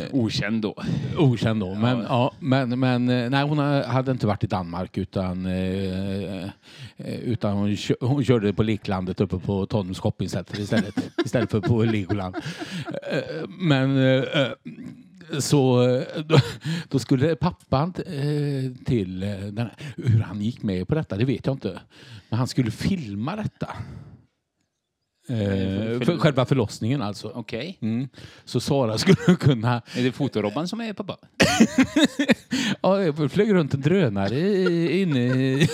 [0.00, 0.74] eh, Okänd då.
[1.18, 1.74] Okänd då.
[1.74, 2.32] Men, ja.
[2.40, 6.44] men, men eh, nej, hon hade inte varit i Danmark utan, eh,
[6.96, 10.94] eh, utan hon, kö- hon körde på leklandet uppe på Tonums shoppingcenter istället,
[11.24, 12.36] istället för på Legoland.
[13.12, 14.22] Eh, Men eh,
[15.38, 15.86] så
[16.26, 16.38] då,
[16.88, 17.92] då skulle pappan
[18.84, 21.80] till den här, hur han gick med på detta, det vet jag inte.
[22.28, 23.68] Men han skulle filma detta.
[25.28, 27.28] Eh, för själva förlossningen alltså.
[27.34, 27.78] Okej.
[27.82, 28.08] Mm.
[28.44, 31.16] Så Sara skulle kunna Är det Fotorobban som är pappa?
[32.80, 35.68] Ja, jag flög runt en drönare i- inne i...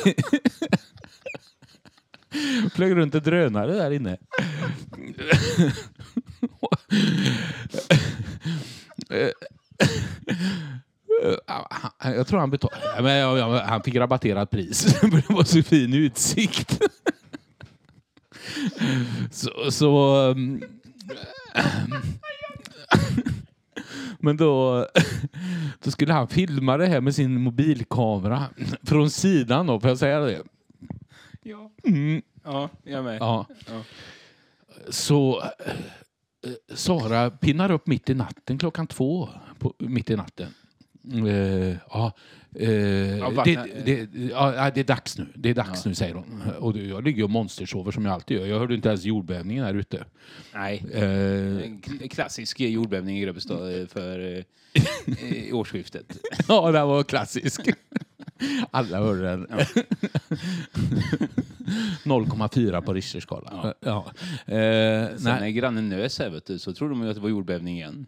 [2.74, 4.18] flög runt en drönare där inne.
[12.04, 13.62] Jag tror han betalade.
[13.66, 14.94] Han fick rabatterat pris.
[15.00, 16.80] för Det var så fin utsikt.
[19.30, 19.70] Så...
[19.70, 20.62] så um,
[24.18, 24.86] men då,
[25.84, 28.44] då skulle han filma det här med sin mobilkamera
[28.82, 30.42] från sidan då, får jag säga det?
[31.42, 31.70] Ja.
[31.84, 33.16] Mm, Ja, jag med.
[33.20, 33.46] ja.
[33.66, 33.82] Ja.
[34.88, 39.28] Så eh, Sara pinnar upp mitt i natten klockan två,
[39.58, 40.54] på, mitt i natten.
[41.28, 42.12] Eh, ja,
[42.58, 46.42] eh, vart- det, det, ja, det är dags nu, det är dags nu säger hon.
[46.58, 48.46] Och jag ligger och monstersover som jag alltid gör.
[48.46, 50.04] Jag hörde inte ens jordbävningen här ute.
[50.54, 50.84] Nej.
[50.92, 56.16] Eh, klassisk jordbävning i Grebbestad eh, för eh, årsskiftet.
[56.48, 57.60] Ja, den var klassisk.
[58.70, 59.46] Alla hörde den.
[62.04, 63.72] 0,4 på Richterskalan.
[63.80, 64.04] Ja.
[64.46, 64.54] Eh,
[65.16, 67.76] Sen när grannen nös här vet du, så trodde de ju att det var jordbävning
[67.76, 68.06] igen.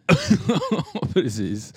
[1.13, 1.73] precis.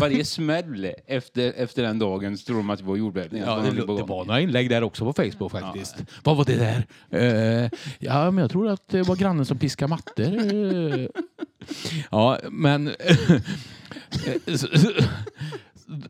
[0.00, 3.42] Varje smäll efter, efter den dagen så trodde de att det var jordbävning.
[3.46, 5.94] Ja, det, det var några inlägg där också på Facebook faktiskt.
[6.22, 6.86] Vad var det där?
[7.64, 10.34] Eh, ja, men jag tror att det var grannen som piskade mattor.
[12.10, 12.90] Ja, men...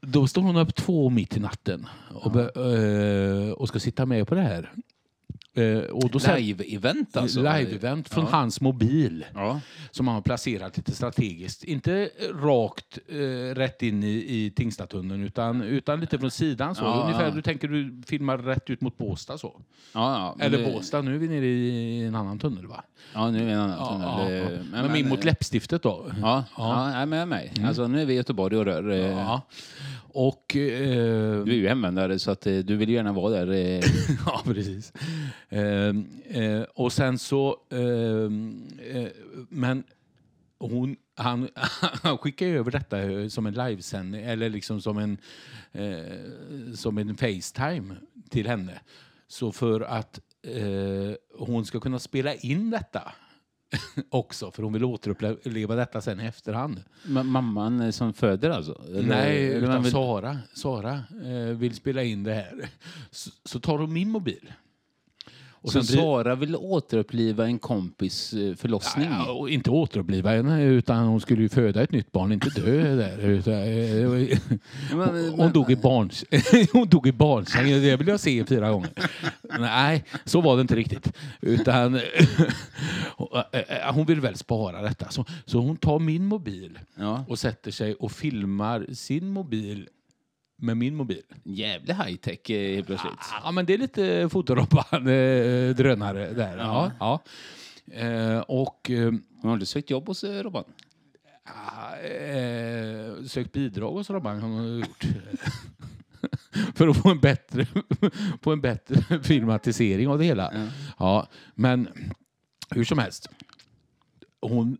[0.00, 4.34] då står hon upp två mitt i natten och, eh, och ska sitta med på
[4.34, 4.58] det här.
[4.62, 7.40] Eh, och då säger- Live-event alltså?
[7.40, 8.30] Live-event från Ja.
[8.30, 9.60] hans mobil Ja.
[9.90, 11.64] som han har placerat lite strategiskt.
[11.64, 12.10] Inte
[12.42, 16.74] rakt eh, rätt in i, i Tingstadtunneln utan, utan lite från sidan.
[16.74, 16.84] Så.
[16.84, 19.60] Ja, Ungefär, du tänker du filmar rätt ut mot Båstad så.
[19.92, 22.84] Men Eller det- Båstad, nu är vi nere i en annan tunnel va?
[23.14, 24.08] Ja, nu är det en annan tunnel.
[24.08, 24.82] ja, Eh, ja.
[24.82, 26.06] Men, min mot läppstiftet då?
[26.08, 26.34] Ja, Ja.
[26.34, 26.44] Mm.
[26.56, 26.90] ja.
[26.90, 27.66] nej, men jag är med.
[27.68, 28.90] Alltså, nu är vi i Göteborg och rör.
[28.90, 29.40] eh.
[30.14, 30.56] Och...
[30.56, 33.52] Eh, Du är ju hemvändare så att eh, du vill gärna vara där.
[33.52, 33.80] eh.
[34.26, 34.92] ja, precis.
[35.48, 37.56] Ehm, eh, och sen så...
[37.70, 39.06] ehm, eh,
[39.48, 39.84] men
[40.58, 41.48] hon, han,
[42.02, 45.18] han skickar över detta eh, som en livesändning eller liksom som en,
[46.76, 47.94] som en Facetime
[48.30, 48.80] till henne.
[49.28, 50.20] Så för att
[51.38, 53.12] hon ska kunna spela in detta
[54.10, 56.82] också, för hon vill återuppleva detta sen i efterhand.
[57.06, 58.80] Ma- Mamman som föder alltså?
[58.88, 62.68] Nej, utan vill- Sara, Sara eh, vill spela in det här.
[63.10, 64.52] Så, så tar hon min mobil.
[65.64, 69.08] Och Så blir- Sara vill återuppliva en kompis eh, förlossning?
[69.10, 72.96] Ja, och inte återuppliva henne, utan hon skulle ju föda ett nytt barn, inte dö
[72.96, 73.18] där.
[73.18, 74.38] Utan, eh,
[74.96, 76.24] men- hon, hon, dog i barns,
[76.72, 78.90] hon dog i barnsängen, det vill jag se fyra gånger.
[79.60, 81.12] Nej, så var det inte riktigt.
[81.40, 82.00] Utan
[83.94, 85.08] hon vill väl spara detta.
[85.10, 87.24] Så, så hon tar min mobil Ja.
[87.28, 89.88] och sätter sig och filmar sin mobil
[90.64, 91.22] med min mobil.
[91.42, 93.14] Jävla high-tech eh, helt plötsligt.
[93.44, 96.58] Ja, men det är lite fotorobban eh, drönare där.
[96.58, 96.92] Ja.
[97.00, 97.22] Ja.
[97.92, 100.64] Eh, och eh, har inte sökt jobb hos eh, Robban?
[101.44, 105.04] Ja, eh, sökt bidrag hos Robban har hon gjort.
[106.74, 107.66] för att få en bättre,
[108.42, 110.70] få en bättre filmatisering av det hela.
[110.98, 111.88] Ja, men
[112.70, 113.28] hur som helst.
[114.40, 114.76] Hon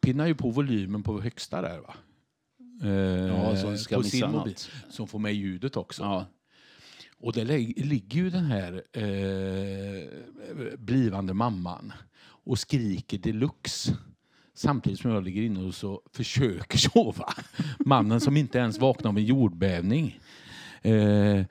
[0.00, 1.94] pinnar ju på volymen på högsta där va?
[2.82, 4.32] Eh, Ja, hon ska på missa sin något.
[4.34, 4.54] mobil.
[4.90, 6.02] Så hon får med ljudet också.
[6.02, 6.26] Ja.
[7.18, 10.08] Och där lig- ligger ju den här eh,
[10.78, 11.92] blivande mamman
[12.44, 13.96] och skriker deluxe.
[14.54, 17.34] Samtidigt som jag ligger inne och så försöker sova.
[17.78, 20.20] Mannen som inte ens vaknar av en jordbävning.
[20.82, 21.42] Eh,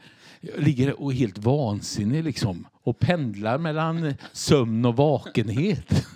[0.57, 2.67] ligger och är helt vansinnig liksom.
[2.83, 6.05] Och pendlar mellan sömn och vakenhet.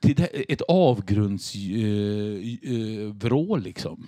[0.00, 4.06] Till det- ett avgrundsvrål eh, eh, liksom.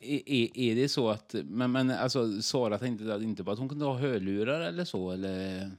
[0.00, 1.34] Är, är, är det så att...
[1.44, 5.10] Men, men alltså, Sara tänkte inte på att hon kunde ha hörlurar eller så?
[5.10, 5.70] Eller?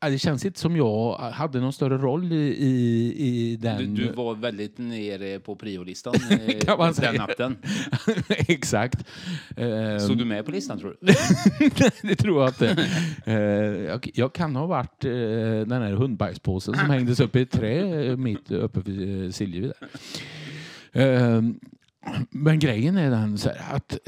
[0.00, 3.94] Det känns inte som jag hade någon större roll i, i, i Du, den...
[3.94, 6.14] du var väldigt nere på priolistan
[6.60, 7.12] Kan man den säga.
[7.12, 7.56] natten.
[8.28, 9.04] Exakt.
[9.56, 11.12] Ehm, Stod du med på listan tror du?
[12.08, 12.86] det tror jag inte.
[13.26, 13.34] Eh,
[13.84, 18.16] jag, jag kan ha varit eh, den här hundbajspåsen som hängdes upp i ett trä
[18.16, 19.72] mitt uppe vid eh, Siljevi.
[20.92, 21.60] Ehm,
[22.30, 23.98] men grejen är den så här att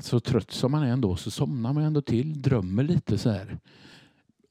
[0.00, 3.58] så trött som man är ändå så somnar man ändå till, drömmer lite så här.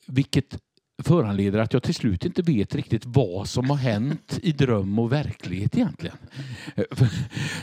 [0.07, 0.57] Vilket
[1.03, 5.11] föranleder att jag till slut inte vet riktigt vad som har hänt i dröm och
[5.11, 6.15] verklighet egentligen.
[6.75, 6.83] Eh,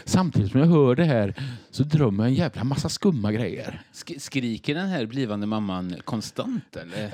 [0.05, 1.35] Samtidigt som jag hör det här
[1.71, 3.83] så drömmer jag en jävla massa skumma grejer.
[3.93, 6.77] Sk- skriker den här blivande mamman konstant?
[6.77, 7.13] Eller?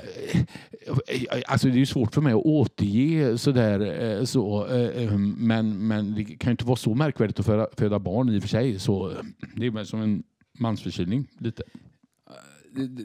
[1.47, 6.15] Alltså det är svårt för mig att återge sådär eh, så, eh, eh, men, men
[6.15, 8.79] det kan ju inte vara så märkvärdigt att föda, föda barn i och för sig.
[8.79, 9.17] Så eh,
[9.55, 10.23] det är väl som en
[10.59, 11.63] mansförkylning lite.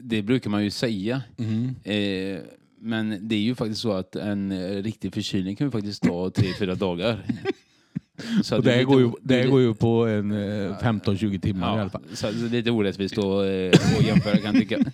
[0.03, 1.21] Det, brukar man ju säga.
[1.37, 1.75] Mm.
[1.83, 2.41] Eh,
[2.81, 6.29] men det är ju faktiskt så att en eh, riktig förkylning kan ju faktiskt ta
[6.29, 7.25] tre, fyra dagar.
[8.43, 10.77] Så Och det, är här går ju, det här är går ju på en eh,
[10.79, 12.01] 15-20 timmar i alla Ja, fall.
[12.13, 14.79] så det är lite orättvist att, eh, att jämföra kan jag tycka.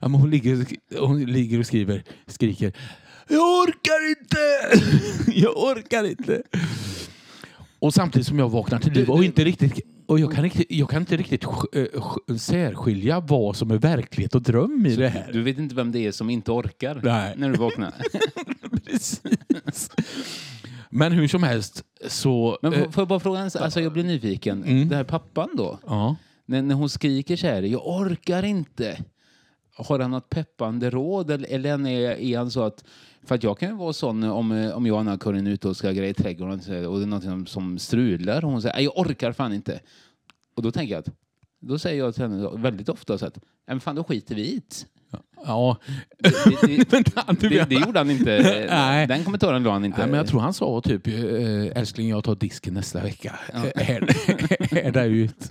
[0.00, 0.66] Ja, hon, ligger,
[0.98, 2.72] hon ligger och skriver, skriker
[3.28, 4.38] Jag orkar inte!
[5.40, 6.42] Jag orkar inte!
[7.82, 10.90] Och samtidigt som jag vaknar till liv och inte riktigt och jag kan, inte, jag
[10.90, 15.32] kan inte riktigt eh, sk- särskilja vad som är verklighet och dröm i det här.
[15.32, 17.34] Du vet inte vem det är som inte orkar Nej.
[17.36, 17.94] när du vaknar.
[18.84, 19.90] Precis.
[20.90, 22.58] Men hur som helst så...
[22.62, 23.62] Men eh, får får jag bara fråga, en sak?
[23.62, 24.64] alltså jag blir nyfiken.
[24.64, 24.88] Mm.
[24.88, 25.78] Den här pappan då?
[25.86, 26.16] ja.
[26.46, 29.04] När, när hon skriker så här, jag orkar inte.
[29.76, 32.84] Har han något peppande råd eller, eller är, är han så att...
[33.24, 35.68] För att jag kan ju vara sån om, eh, om jag och Anna-Karin är ute
[35.68, 38.84] och ska greja i trädgården och det är något som, strular och hon säger "Nej,
[38.84, 39.80] jag orkar fan inte.
[40.56, 41.14] Och då tänker jag att
[41.60, 44.42] då säger jag till henne väldigt ofta så att "Nej, men fan då skiter vi
[44.42, 44.86] i det."
[45.46, 45.76] ja.
[46.18, 46.30] Det,
[46.66, 46.90] det,
[47.40, 48.66] det, det gjorde han inte.
[48.70, 49.06] Nej.
[49.06, 49.98] Den kommentaren la han inte.
[49.98, 51.14] Nej, men jag tror han sa typ eh,
[51.80, 53.38] älskling jag tar disken nästa vecka.
[53.52, 55.50] Är där ut.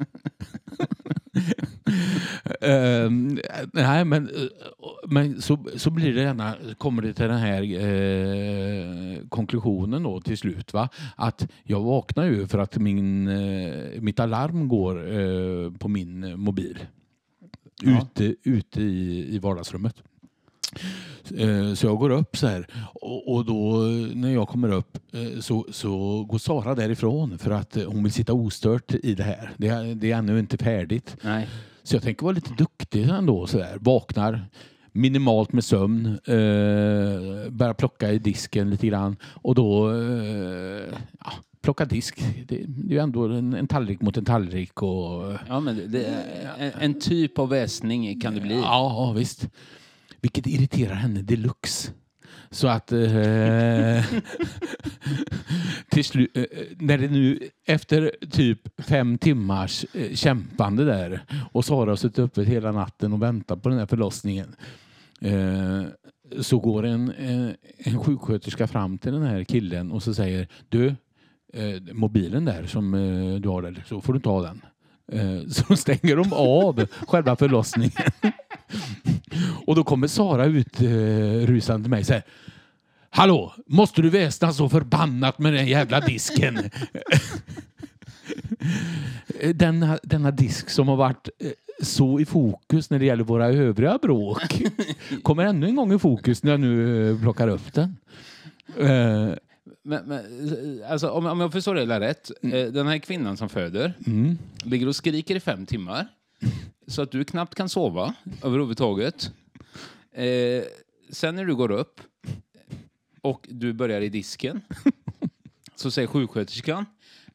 [2.61, 3.39] Ehm,
[3.73, 4.29] nej men,
[5.07, 10.37] men så, så blir det denna, kommer det till den här eh, konklusionen då till
[10.37, 10.73] slut.
[10.73, 10.89] Va?
[11.15, 16.79] Att jag vaknar ju för att min, eh, mitt alarm går eh, på min mobil.
[17.83, 18.01] Ja.
[18.01, 19.95] Ute, ute i, i vardagsrummet.
[21.37, 22.67] Eh, Så jag går upp så här
[23.27, 23.77] och, då
[24.15, 28.33] när jag kommer upp eh, så, så går Sara därifrån för att hon vill sitta
[28.33, 29.51] ostört i det här.
[29.57, 31.17] Det är, det är ännu inte färdigt.
[31.21, 31.47] Nej.
[31.91, 33.47] Så jag tänker vara lite duktig ändå.
[33.47, 33.77] Så där.
[33.81, 34.45] Vaknar
[34.91, 41.85] minimalt med sömn, eh, börjar plocka i disken lite grann och då eh, ja, plocka
[41.85, 42.23] disk.
[42.47, 44.81] Det, det är ju ändå en, en tallrik mot en tallrik.
[44.83, 46.23] Och, Ja, men det-
[46.57, 48.55] en, en typ av väsning kan det bli.
[48.55, 48.61] Ja,
[49.07, 49.49] ja, visst.
[50.21, 51.91] Vilket irriterar henne deluxe.
[52.49, 52.91] Så att...
[52.91, 54.05] Eh,
[55.89, 61.65] till slut, eh, eh, när det nu efter typ fem timmars eh, kämpande där och
[61.65, 64.55] Sara har suttit uppe hela natten och väntat på den här förlossningen
[65.21, 65.83] eh,
[66.39, 70.87] så går en, en, en sjuksköterska fram till den här killen och så säger du,
[71.53, 74.61] eh, mobilen där som eh, du har där, så får du ta den.
[75.11, 77.91] Eh, så stänger de av själva förlossningen.
[79.71, 80.87] Och då kommer Sara ut eh,
[81.47, 82.23] rusande till mig och säger
[83.09, 86.57] Hallå, måste du väsna så förbannat med den jävla disken?
[89.53, 93.97] denna, denna disk som har varit eh, så i fokus när det gäller våra övriga
[94.01, 94.61] bråk
[95.23, 97.95] kommer ännu en gång i fokus när jag nu eh, plockar upp den.
[98.77, 99.29] Eh,
[99.83, 100.21] Men, men,
[100.89, 102.31] alltså, om, om jag förstår det hela rätt.
[102.41, 106.07] eh, Den här kvinnan som föder mm, ligger och skriker i fem timmar.
[106.87, 109.31] Så att du knappt kan sova överhuvudtaget.
[110.13, 110.63] Eh,
[111.09, 112.01] sen när du går upp
[113.21, 114.61] och du börjar i disken
[115.75, 116.85] så säger sjuksköterskan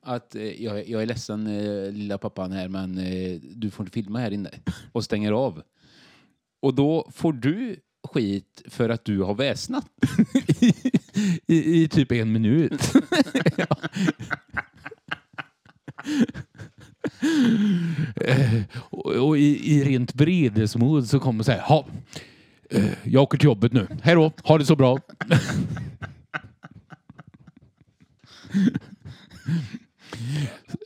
[0.03, 3.95] att eh, jag, jag är ledsen eh, lilla pappan här men eh, du får inte
[3.95, 4.51] filma här inne.
[4.93, 5.63] Och stänger av.
[6.61, 7.77] Och då får du
[8.09, 9.91] skit för att du har väsnat.
[11.47, 12.83] I, I typ en minut.
[18.17, 21.87] Eh, och och i, i rent vredesmod så kommer så här, ha,
[23.03, 23.87] jag åker till jobbet nu.
[24.03, 24.99] Hej då, ha det så bra.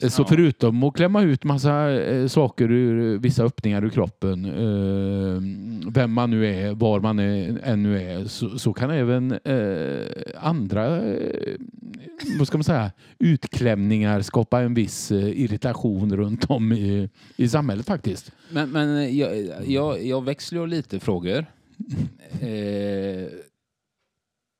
[0.08, 5.42] Så förutom att klämma ut massa eh, saker ur vissa öppningar ur kroppen, eh,
[5.92, 10.06] vem man nu är, var man är, än nu är, så, så kan även eh,
[10.40, 11.56] andra eh,
[12.38, 17.86] vad ska man säga, utklämningar skapa en viss eh, irritation runt om i, i samhället
[17.86, 18.32] faktiskt.
[18.50, 21.46] Men, men eh, jag, jag, jag växlar lite frågor.
[22.40, 23.28] Eh,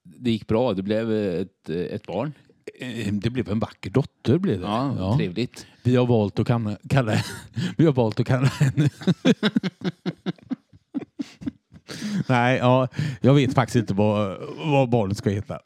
[0.04, 2.32] det gick bra, det blev ett, ett barn.
[2.80, 4.38] Eh, Det blev en vacker dotter.
[4.38, 4.66] Blev det.
[4.66, 5.16] Ja, Ja.
[5.16, 5.66] trevligt.
[5.82, 7.12] Vi har valt att kalla, kalla,
[7.76, 8.90] vi har valt att kalla henne...
[12.28, 12.88] Nej, ja,
[13.20, 15.60] jag vet faktiskt inte vad, vad barnet ska heta.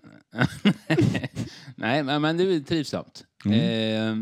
[1.76, 3.24] Nej, men, det är trivsamt.
[3.46, 4.16] Eh,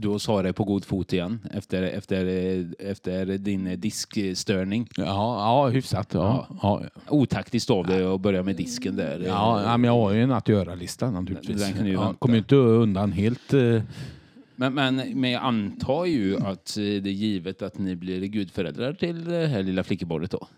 [0.00, 2.24] du och Sara är på god fot igen efter, efter,
[2.78, 4.88] efter din diskstörning.
[4.96, 6.08] Ja, ja hyfsat.
[6.14, 6.82] Ja, ja.
[7.08, 9.20] Otaktiskt av dig att börja med disken där.
[9.26, 11.62] Ja, men jag har ju en att göra-lista naturligtvis.
[11.62, 13.52] Den kan ju ja, kommer inte undan helt.
[13.54, 13.82] eh,
[14.56, 18.92] Men, men, men jag antar ju att eh, det är givet att ni blir gudföräldrar
[18.92, 20.48] till det här lilla flickebarnet då?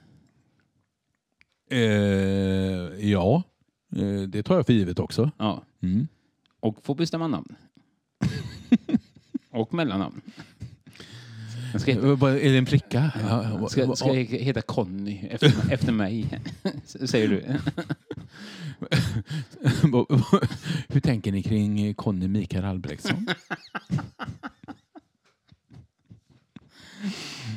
[1.70, 3.42] Eh, ja,
[3.96, 5.30] eh, det tar jag för givet också.
[5.38, 5.62] Ja.
[5.82, 6.08] Mm.
[6.60, 7.54] Och får bestämma namn.
[9.50, 10.20] och mellannamn.
[11.72, 13.12] Den ska heta, Eh, vad- Är det en flicka?
[13.28, 16.40] Ja, ska, ska heta Conny efter, efter mig,
[16.84, 17.44] säger du.
[20.88, 23.26] Hur tänker ni kring Conny Mikael Albrektsson?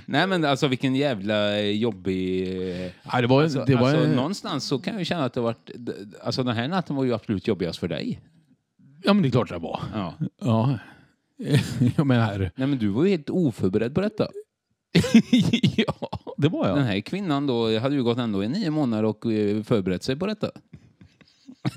[0.06, 2.48] Nej men alltså vilken jävla jobbig...
[2.86, 5.42] eh, Ja, det var, Alltså, det var alltså, någonstans så kan jag känna att det
[5.42, 5.70] varit...
[6.24, 8.20] Alltså den här natten var ju absolut jobbigast för dig.
[9.04, 9.82] Ja, men det är klart det var.
[9.94, 10.14] Ja.
[10.42, 10.80] Ja.
[11.98, 12.52] Jag menar...
[12.56, 14.28] Nej men du var ju helt oförberedd på detta.
[15.78, 16.84] ja, det var Den jag.
[16.84, 20.26] här kvinnan då hade ju gått ändå i nio månader och eh, förberett sig på
[20.26, 20.52] detta.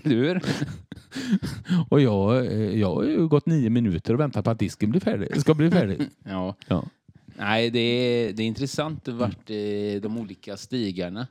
[0.05, 0.42] Eller hur?
[1.88, 5.01] Och jag, eh, jag har ju gått nio minuter och väntat på att disken blir
[5.01, 5.40] färdig.
[5.40, 6.09] ska bli färdig.
[6.25, 6.57] Ja.
[6.69, 6.85] Ja.
[7.38, 11.27] Nej, det är, det är intressant vart eh, de olika stigarna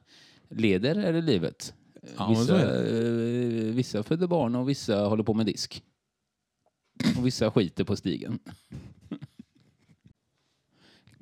[0.50, 1.74] leder är det livet.
[2.18, 5.84] Ja, men så vissa, är eh, vissa föder barn och vissa håller på med disk.
[7.18, 8.40] Och vissa skiter på stigen.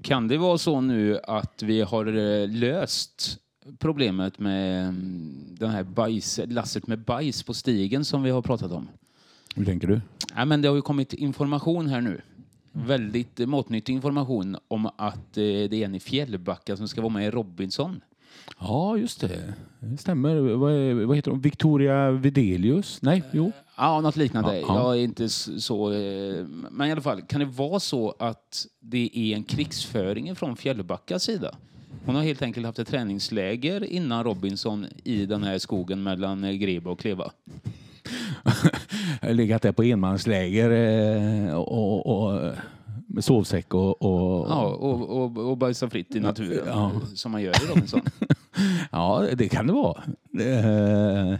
[0.01, 3.39] Kan det vara så nu att vi har eh, löst
[3.79, 8.71] problemet med mm, den här bajs, lasset med bajs på stigen som vi har pratat
[8.71, 8.87] om?
[9.55, 10.01] Hur tänker du?
[10.35, 12.21] Ja, men det har ju kommit information här nu.
[12.71, 17.13] Väldigt eh, matnyttig information om att eh, det är en i Fjällbacka som ska vara
[17.13, 18.01] med i Robinson.
[18.59, 19.53] Ja, just det.
[19.79, 20.35] Det stämmer.
[20.35, 21.41] Vad, vad heter hon?
[21.41, 23.01] Victoria Videlius?
[23.01, 23.51] Nej, jo.
[23.77, 24.59] Ja, något liknande.
[24.59, 24.79] Ja, ja.
[24.83, 25.91] Jag är inte så...
[25.91, 30.55] eh, Men i alla fall, kan det vara så att det är en krigsföring från
[30.55, 31.55] Fjällbackas sida?
[32.05, 36.51] Hon har helt enkelt haft ett träningsläger innan Robinson i den här skogen mellan eh,
[36.51, 37.31] Greba och Kleva.
[39.21, 42.51] Legat där på enmansläger eh, och, och, och,
[43.07, 44.01] med sovsäck och...
[44.01, 46.91] och Ja, och, och, och bajsa fritt i naturen, Ja.
[47.15, 48.01] som man gör i Robinson.
[48.91, 50.03] ja, det kan det vara.
[50.39, 51.37] Eh,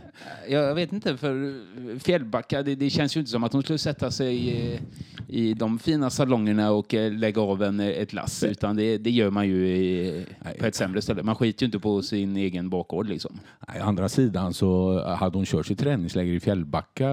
[0.50, 1.60] Jag vet inte, för
[2.00, 4.82] Fjällbacka, det, det känns ju inte som att hon skulle sätta sig eh,
[5.28, 9.12] i de fina salongerna och eh, lägga av en, eh, ett lass, utan det, det
[9.12, 10.26] gör man ju i,
[10.60, 11.24] på ett sämre ställe.
[11.24, 13.40] Man skiter ju inte på sin egen bakgård liksom.
[13.68, 17.10] Nej, å andra sidan så hade hon kört sitt träningsläger i Fjällbacka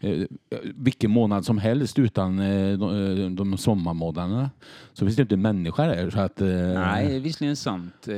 [0.00, 0.24] eh,
[0.74, 4.50] vilken månad som helst utan eh, de, de sommarmånaderna.
[4.92, 6.10] Så finns det inte en människa där.
[6.10, 8.08] Så att, eh, Nej, visserligen sant.
[8.08, 8.14] Eh,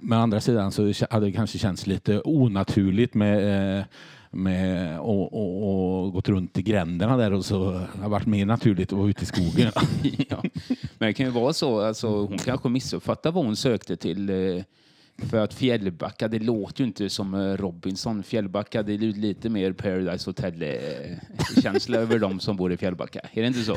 [0.00, 2.77] Men å andra sidan så hade det kanske känts lite onaturligt
[3.14, 3.84] med, eh,
[4.30, 8.46] med och, och, och gått runt i gränderna där och så har det varit mer
[8.46, 9.72] naturligt att vara ute i skogen.
[10.28, 10.42] ja.
[10.98, 14.30] Men det kan ju vara så, alltså, hon kanske missuppfattade vad hon sökte till.
[14.30, 14.62] Eh,
[15.18, 18.22] för att Fjällbacka, det låter ju inte som eh, Robinson.
[18.22, 23.20] Fjällbacka, det är ju lite mer Paradise Hotel-känsla eh, över de som bor i Fjällbacka.
[23.32, 23.76] Är det inte så?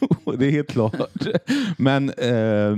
[0.00, 1.26] jo, det är helt klart.
[1.78, 2.76] Men eh,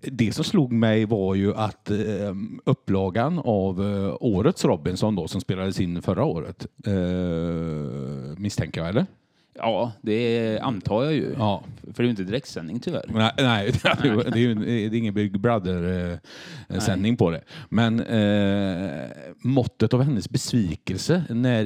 [0.00, 2.34] det som slog mig var ju att eh,
[2.64, 9.06] upplagan av eh, årets Robinson då, som spelades in förra året, eh, misstänker jag, eller?
[9.54, 11.34] Ja, det antar jag ju.
[11.38, 11.62] Ja.
[11.82, 13.04] För det är ju inte direktsändning tyvärr.
[13.08, 17.40] Nej, nej det är ju det är ingen Big Brother-sändning på det.
[17.68, 19.08] Men eh,
[19.42, 21.64] måttet av hennes besvikelse när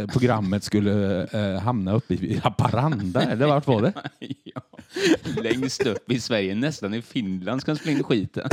[0.00, 3.92] eh, programmet skulle eh, hamna uppe i Haparanda, eller vart var det?
[4.44, 4.60] ja.
[5.42, 8.48] Längst upp i Sverige, nästan i Finland ska han spela in skiten.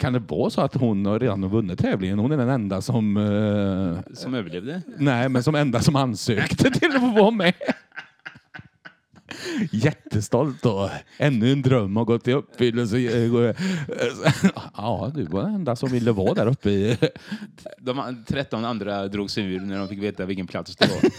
[0.00, 2.18] Kan det vara så att hon har redan har vunnit tävlingen?
[2.18, 3.16] Hon är den enda som...
[3.16, 4.82] Eh, Som överlevde.
[4.98, 7.54] nej, men som enda som ansökte till att få vara med.
[9.72, 10.90] Jättestolt då.
[11.18, 12.98] Ännu en dröm har gått i uppfyllelse.
[14.76, 16.96] Ja, du var den enda som ville vara där uppe i...
[17.78, 21.10] De 13 andra drog sig ur när de fick veta vilken plats det var.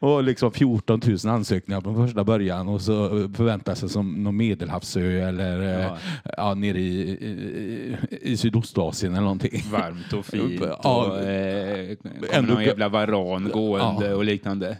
[0.08, 5.28] och liksom 14 000 ansökningar från första början och så förväntar sig som någon medelhavsö
[5.28, 5.80] eller Ja.
[5.80, 5.98] ja.
[6.36, 9.62] Ja, nere i, i, i Sydostasien eller någonting.
[9.72, 11.06] Varmt och fint Ja.
[11.06, 14.14] och eh, kommer Ändå- någon jävla varan gående Ja.
[14.16, 14.76] och liknande.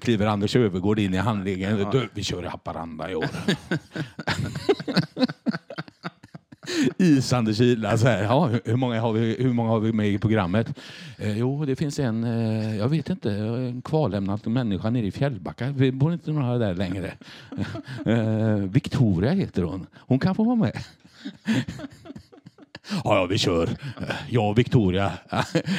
[0.00, 1.86] Kliver Anders Öfvergård in i handlingen.
[1.92, 3.26] Du, vi kör i Haparanda i år.
[6.98, 7.98] Isande kyla.
[7.98, 10.78] Så här, ja, hur, många har vi, hur många har vi med i programmet?
[11.18, 15.74] Eh, jo, det finns en, eh, jag vet inte, en kvarlämnad människa nere i Fjällbacka.
[15.76, 17.12] Vi bor inte några där längre.
[18.06, 19.86] Eh, Victoria heter hon.
[19.94, 20.72] Hon kan få vara med.
[22.90, 23.68] Ja, ja, vi kör.
[24.28, 25.12] Jag och Victoria.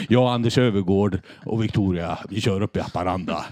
[0.10, 2.18] Jag, Anders Övergård och Victoria.
[2.30, 3.46] Vi kör upp i Haparanda.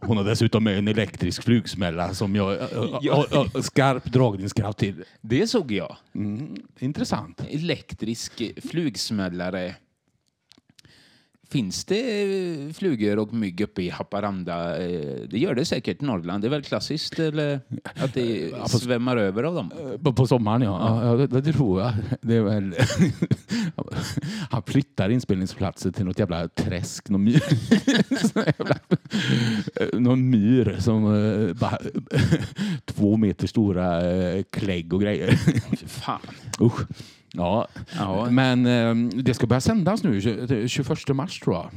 [0.00, 2.58] Hon har dessutom en elektrisk flugsmälla som jag
[3.00, 3.14] Ja.
[3.14, 5.04] har har skarp dragningskraft till.
[5.20, 5.96] Det såg jag.
[6.14, 7.40] Mm, intressant.
[7.50, 9.74] Elektrisk flugsmällare.
[11.50, 14.82] Finns det eh, flugor och mygg uppe i Haparanda?
[14.82, 16.00] Eh, Det gör det säkert.
[16.00, 19.72] Norrland det är väl klassiskt eller att det svämmar över av dem?
[20.02, 21.04] På, på sommaren, ja.
[21.04, 21.14] ja.
[21.14, 21.92] det, det tror jag.
[22.20, 22.74] Det är väl...
[24.50, 27.08] Han flyttar inspelningsplatsen till något jävla träsk.
[27.08, 27.42] Någon myr,
[28.34, 28.78] jävla,
[30.00, 31.78] någon myr som eh, bara,
[32.84, 35.30] två meter stora eh, klägg och grejer.
[35.70, 36.20] Fy Fan.
[36.60, 36.80] Usch.
[37.32, 37.68] Ja.
[37.98, 38.30] Ja.
[38.30, 41.70] Men eh, det ska börja sändas nu, 20 21 mars tror jag.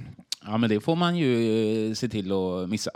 [0.46, 2.92] Ja, men det får man ju eh, se till att missa.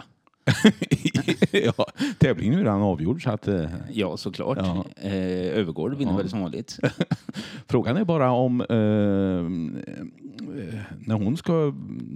[1.52, 1.86] ja,
[2.20, 4.58] tävlingen är redan avgjord så att eh, Ja, såklart.
[4.62, 4.86] Ja.
[5.02, 6.18] Eh, Övergård vinner Ja.
[6.18, 6.80] väl som vanligt.
[7.68, 8.68] Frågan är bara om eh,
[10.64, 11.74] eh, när hon ska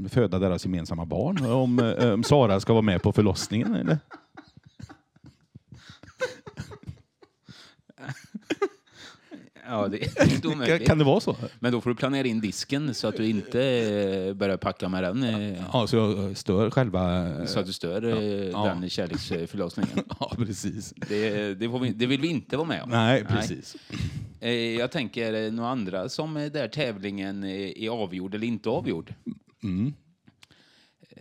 [0.09, 3.97] föda deras gemensamma barn, om, om Sara ska vara med på förlossningen eller?
[9.71, 10.87] Ja, det är inte omöjligt.
[10.87, 11.35] kan det vara så?
[11.59, 15.03] Men då får du planera in disken så att du inte eh, börjar packa med
[15.03, 15.23] den.
[15.23, 17.31] eh, Ja, så jag stör själva...
[17.47, 18.65] Så att du stör eh, Ja.
[18.65, 20.03] den kärleksförlossningen.
[20.19, 20.93] Ja, precis.
[21.09, 22.89] Det, det, vi, det vill vi inte vara med om.
[22.89, 23.75] Nej, precis.
[24.39, 28.69] Eh, Jag tänker eh, några andra som eh, där tävlingen eh, är avgjord eller inte
[28.69, 29.13] avgjord.
[29.63, 29.93] Mm.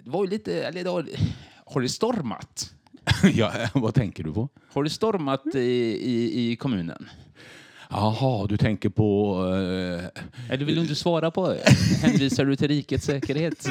[0.05, 0.62] Det var ju lite...
[0.62, 1.07] Eller det har,
[1.66, 2.74] har det stormat?
[3.34, 4.48] Ja, vad tänker du på?
[4.72, 7.09] Har det stormat i, i, i kommunen?
[7.93, 9.36] Jaha, du tänker på...
[10.51, 11.55] Eh, vill du inte svara på?
[12.03, 13.68] Hänvisar du till rikets säkerhet?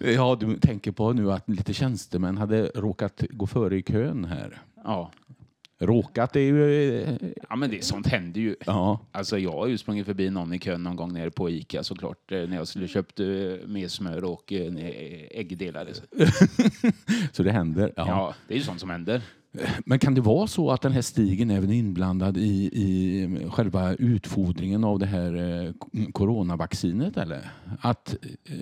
[0.00, 4.62] ja, du tänker på nu att lite tjänstemän hade råkat gå före i kön här.
[4.84, 5.10] Ja.
[5.80, 7.00] Råkat är ju...
[7.02, 7.14] eh,
[7.48, 8.56] ja, men det, sånt händer ju.
[8.66, 11.84] Ja, Alltså jag har ju sprungit förbi någon i kön någon gång nere på Ica
[11.84, 13.26] såklart eh, när jag skulle köpt eh,
[13.66, 14.74] mer smör och eh,
[15.30, 15.88] äggdelar.
[15.92, 16.02] Så.
[17.32, 17.92] så det händer.
[17.96, 18.04] Ja.
[18.06, 18.34] Ja.
[18.48, 19.22] det är ju sånt som händer.
[19.84, 23.94] Men kan det vara så att den här stigen även är inblandad i, i själva
[23.94, 25.34] utfodringen av det här
[25.64, 25.72] eh,
[26.12, 27.16] coronavaccinet?
[27.16, 27.50] Eller?
[27.80, 28.54] Att eh,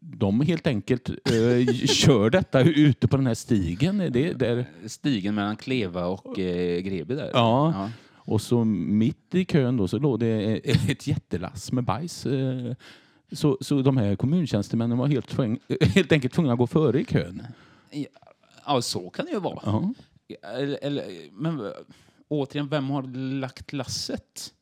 [0.00, 4.00] de helt enkelt eh, kör detta ute på den här stigen?
[4.00, 7.30] Är Det där, Stigen mellan Kleva och eh, Greby där.
[7.32, 7.90] Ja.
[8.14, 10.56] och så mitt i kön då så låg det
[10.90, 12.26] ett jättelass med bajs.
[13.32, 15.38] Så, så de här kommuntjänstemännen var helt,
[15.94, 17.42] helt enkelt tvungna att gå före i kön.
[18.66, 19.58] Ja, så kan det ju vara.
[19.64, 19.94] Ja.
[20.54, 21.72] Eller, eller, men
[22.28, 23.02] återigen, vem har
[23.40, 24.52] lagt lasset?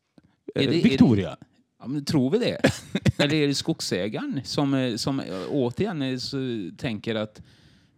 [0.54, 1.36] Är Eh, det- är det- Victoria.
[1.80, 2.60] Ja, men tror vi det?
[3.18, 6.38] Eller är det skogsägaren som, eh, som eh, återigen så
[6.78, 7.42] tänker att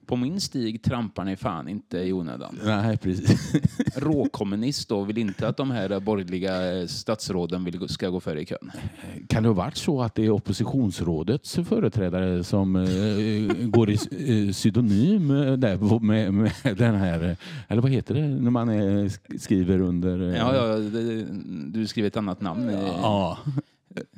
[0.06, 2.58] på min stig trampar ni fan inte i onödan.
[2.64, 3.54] Nej, precis.
[3.96, 8.46] Råkommunist då vill inte att de här borgerliga eh, statsråden vill, ska gå före i
[8.46, 8.70] kön.
[9.28, 14.52] Kan det ha varit så att det är oppositionsrådets företrädare som eh, går i eh,
[14.52, 17.36] pseudonym eh, där med, med den här, eh,
[17.68, 20.28] eller vad heter det när man sk- skriver under...
[20.32, 21.26] eh, Ja, ja, det,
[21.72, 22.70] du skriver ett annat namn.
[23.02, 23.38] Ja.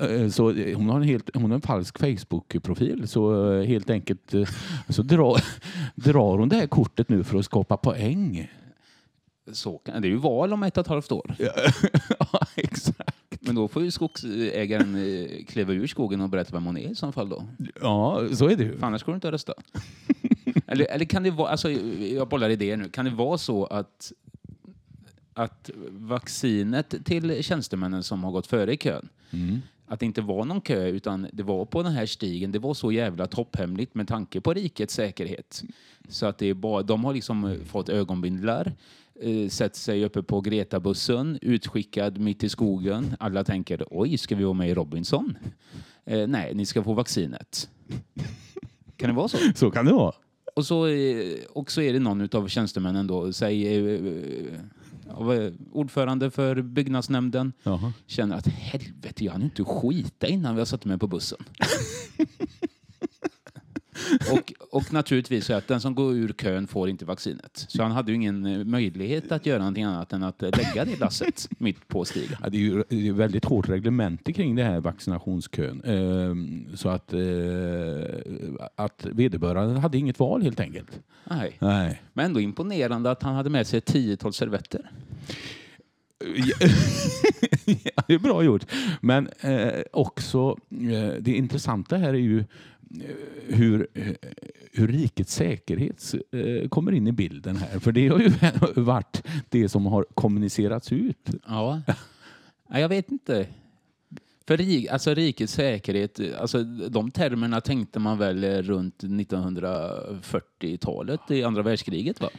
[0.01, 3.91] Eh, Så eh, hon har en, helt, hon har en falsk Facebook-profil så eh, helt
[3.91, 4.49] enkelt eh,
[4.89, 5.45] så drar,
[5.95, 8.51] drar hon det här kortet nu för att skapa poäng.
[9.53, 11.35] Så kan, det är ju val om ett och ett halvt år.
[12.19, 13.17] ja, exakt.
[13.41, 16.95] Men då får ju skogsägaren eh, kliva ur skogen och berätta vem hon är i
[16.95, 17.45] så fall då.
[17.81, 18.79] Ja, så är det ju.
[18.79, 19.55] För annars går det inte att rösta.
[20.67, 24.13] eller, eller kan det vara, alltså, jag bollar idéer nu, kan det vara så att,
[25.37, 29.59] att vaccinet till tjänstemännen som har gått före i kön, Mm.
[29.87, 32.75] att det inte var någon kö utan det var på den här stigen, det var
[32.75, 35.63] så jävla topphemligt med tanke på rikets säkerhet.
[36.09, 38.73] Så att det är bara, de har liksom eh, fått ögonbindlar,
[39.23, 43.17] eh, sett sig uppe på Greta-bussen, utskickad mitt i skogen.
[43.21, 45.39] Alla tänker oj, ska vi vara med i Robinson?
[46.05, 47.69] Eh, nej, ni ska få vaccinet.
[48.97, 49.39] Kan det vara så?
[49.55, 50.13] Så kan det vara.
[50.57, 53.67] Och så, eh, och så är det någon av tjänstemännen då, säg
[55.11, 57.93] eh, ordförande för byggnadsnämnden, Jaha.
[58.07, 61.39] känner att helvete, jag hann inte skita innan vi har satt mig på bussen.
[64.33, 67.65] och, och naturligtvis så att den som går ur kön får inte vaccinet.
[67.69, 70.85] Så han hade ju ingen eh, möjlighet att göra någonting annat än att eh, lägga
[70.85, 72.37] det lasset mitt på stigen.
[72.43, 75.83] Ja, det är ju det är väldigt hårt reglemente kring det här vaccinationskön.
[75.85, 77.21] Ehm, så att, eh,
[78.75, 81.01] att vederbörande hade inget val helt enkelt.
[81.25, 81.57] Nej.
[81.59, 82.03] Nej.
[82.13, 84.91] Men ändå imponerande att han hade med sig ett tiotal servetter.
[87.67, 88.65] ja, det är bra gjort.
[89.01, 92.45] Men eh, också, eh, det intressanta här är ju
[93.49, 93.87] hur,
[94.73, 97.79] hur rikets säkerhet eh, kommer in i bilden här.
[97.79, 98.33] För det har ju
[98.83, 101.31] varit det som har kommunicerats ut.
[101.47, 101.83] Ja.
[102.69, 103.47] ja jag vet inte.
[104.47, 111.63] För rik, alltså rikets säkerhet, alltså de termerna tänkte man väl runt 1940-talet i andra
[111.63, 112.31] världskriget va?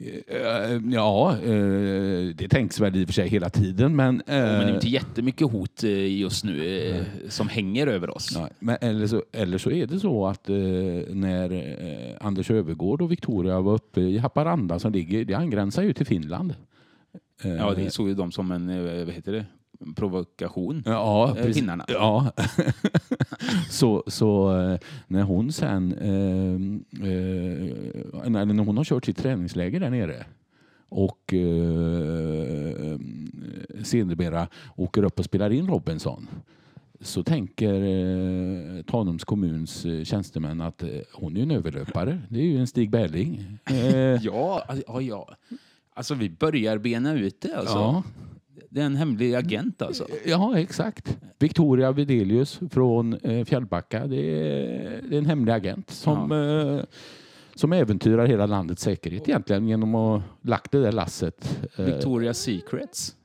[0.00, 3.96] Eh, Ja, eh, det tänks väl i och för sig hela tiden.
[3.96, 4.32] Men, Men det
[4.64, 8.32] är eh, inte jättemycket hot eh, just nu eh, som hänger över oss.
[8.34, 10.56] Ja, men eller, så, eller så är det så att eh,
[11.14, 15.92] när eh, Anders Övergård och Victoria var uppe i Haparanda som ligger, det angränsar ju
[15.92, 16.54] till Finland.
[17.44, 19.44] Eh, Ja, det såg ju de som en, eh, vad heter det,
[19.96, 20.82] provokation.
[20.86, 21.56] Ja, Eh, precis.
[21.56, 21.84] finnarna.
[21.88, 22.32] Ja.
[23.70, 26.54] så, så eh, när hon sen, eh,
[27.08, 30.24] eh, när, hon har kört sitt träningsläger där nere
[30.88, 32.98] och eh,
[33.84, 36.28] sedermera åker upp och spelar in Robinson
[37.00, 42.20] så tänker eh, Tanums kommuns eh, tjänstemän att eh, hon är en överlöpare.
[42.28, 43.58] Det är ju en Stig Berling.
[43.70, 45.28] Eh, Ja, alltså, ja, ja.
[45.94, 47.74] Alltså vi börjar bena ut det alltså.
[47.78, 48.02] ja.
[48.70, 50.06] Det är en hemlig agent alltså.
[50.24, 51.18] Ja, exakt.
[51.38, 54.06] Victoria Videlius från eh, Fjällbacka.
[54.06, 56.84] Det är, det är en hemlig agent som, eh,
[57.54, 61.58] som äventyrar hela landets säkerhet egentligen genom att lagt det där lasset.
[61.76, 63.16] Eh, Victoria's Secrets.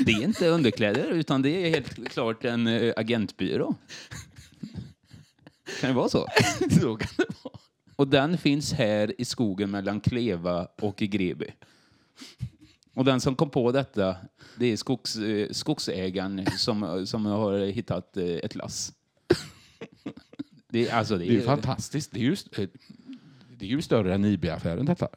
[0.00, 3.74] Det är inte underkläder utan det är helt klart en eh, agentbyrå.
[5.80, 6.26] Kan det vara så?
[6.80, 7.58] så kan det vara.
[7.96, 11.46] Och den finns här i skogen mellan Kleva och Greby.
[12.94, 14.16] Och den som kom på detta,
[14.58, 18.92] det är skogs, eh, skogsägaren som, som har hittat eh, ett lass.
[20.68, 22.12] Det, är- alltså, det, Det är ju fantastiskt.
[22.12, 22.68] Det är ju, eh,
[23.58, 25.08] det är ju större än IB-affären detta.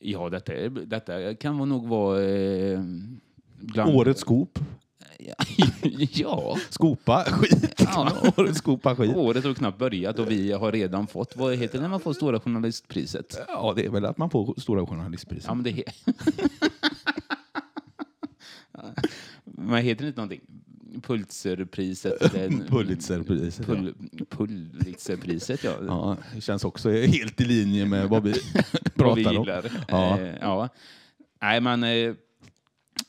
[0.00, 2.22] ja, detta, är, detta kan nog vara...
[2.22, 2.80] Eh,
[3.60, 4.58] bland, Årets skop.
[6.12, 7.74] ja, Skopa skit.
[7.78, 8.32] Ja.
[8.36, 9.16] Årets skopa skit.
[9.16, 12.12] året har knappt börjat och vi har redan fått, vad heter det när man får
[12.12, 13.38] Stora Journalistpriset?
[13.48, 15.44] Ja, det är väl att man får Stora Journalistpriset.
[15.48, 15.84] Ja, men det är...
[19.44, 20.40] men heter det inte någonting?
[21.02, 22.32] Pulitzerpriset?
[22.68, 23.66] Pulitzerpriset.
[23.66, 23.94] Pul
[24.28, 25.72] Pulitzerpriset, ja.
[25.86, 28.34] Ja, det känns också helt i linje med vad vi
[28.94, 29.70] Vad vi pratar om.
[29.88, 30.20] Ja.
[30.20, 30.68] Eh, ja.
[31.42, 32.14] Nej, men eh,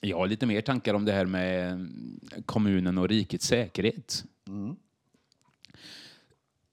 [0.10, 4.24] jag har lite mer tankar om det här med mm, kommunen och rikets säkerhet.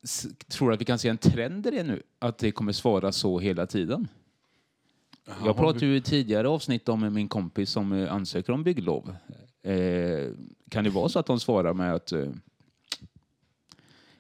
[0.05, 2.03] S- Tror du att vi kan se en trend i det nu?
[2.19, 4.09] Att det kommer svara så hela tiden?
[5.45, 9.17] Jag pratade ju i tidigare avsnitt om min kompis som eh, ansöker om bygglov.
[9.63, 10.31] Eh,
[10.69, 12.29] kan det vara så att de svarar med att eh,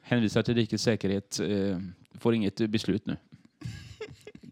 [0.02, 1.78] hänvisar till rikets säkerhet, eh,
[2.14, 3.16] får inget beslut nu?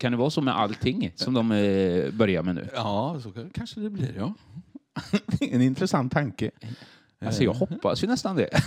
[0.00, 2.68] Kan det vara så med allting som de eh, börjar med nu?
[2.74, 4.34] Ja, så kanske det blir, ja.
[5.40, 6.50] en intressant tanke.
[7.24, 8.48] Alltså jag hoppas ju nästan det.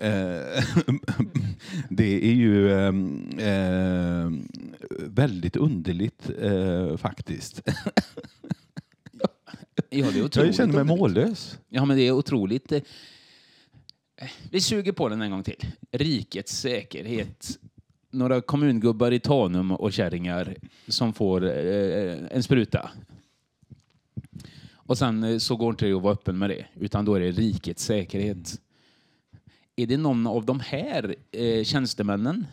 [0.00, 0.64] Eh,
[1.90, 2.92] det är ju eh,
[3.48, 4.30] eh,
[5.00, 7.62] väldigt underligt eh, faktiskt.
[9.90, 10.36] Ja, det är otroligt.
[10.36, 11.00] Jag känner mig underligt.
[11.00, 11.58] mållös.
[11.68, 12.72] Ja, men det är otroligt.
[12.72, 12.82] eh,
[14.50, 15.66] Vi suger på den en gång till.
[15.90, 17.58] Rikets säkerhet.
[18.10, 20.56] Några kommungubbar i Tanum och kärringar
[20.88, 22.90] som får eh, en spruta.
[24.72, 27.20] Och sen eh, så går inte det att vara öppen med det, utan då är
[27.20, 28.60] det rikets säkerhet.
[29.76, 32.46] Är det någon av de här eh, tjänstemännen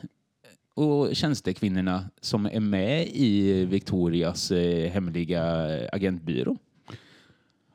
[0.75, 5.43] och tjänstekvinnorna som är med i Victorias eh, hemliga
[5.91, 6.57] agentbyrå.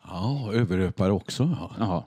[0.05, 1.57] Ja, överröpare också.
[1.61, 1.77] Ja.
[1.79, 2.05] Jaha.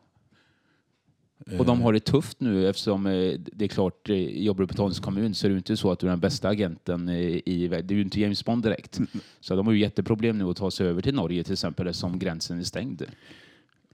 [1.59, 4.73] Och de har det tufft nu eftersom eh, det är klart, eh, jobbar du på
[4.73, 7.67] Tanums kommun så är det inte så att du är den bästa agenten eh, i
[7.67, 7.87] världen.
[7.87, 8.99] Det är ju inte James Bond direkt.
[9.39, 12.19] Så de har ju jätteproblem nu att ta sig över till Norge till exempel eftersom
[12.19, 13.03] gränsen är stängd.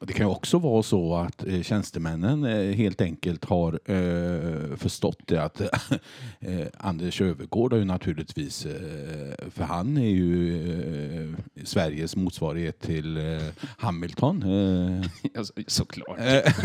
[0.02, 5.20] Det kan ju också vara så att eh, tjänstemännen eh, helt enkelt har eh, förstått
[5.26, 5.62] det att
[6.39, 10.64] eh, Anders Övergård har ju naturligtvis, eh, för han är ju
[11.22, 13.39] eh, Sveriges motsvarighet till
[13.78, 14.43] Hamilton.
[14.43, 15.06] Eh,
[15.38, 16.18] Alltså, såklart.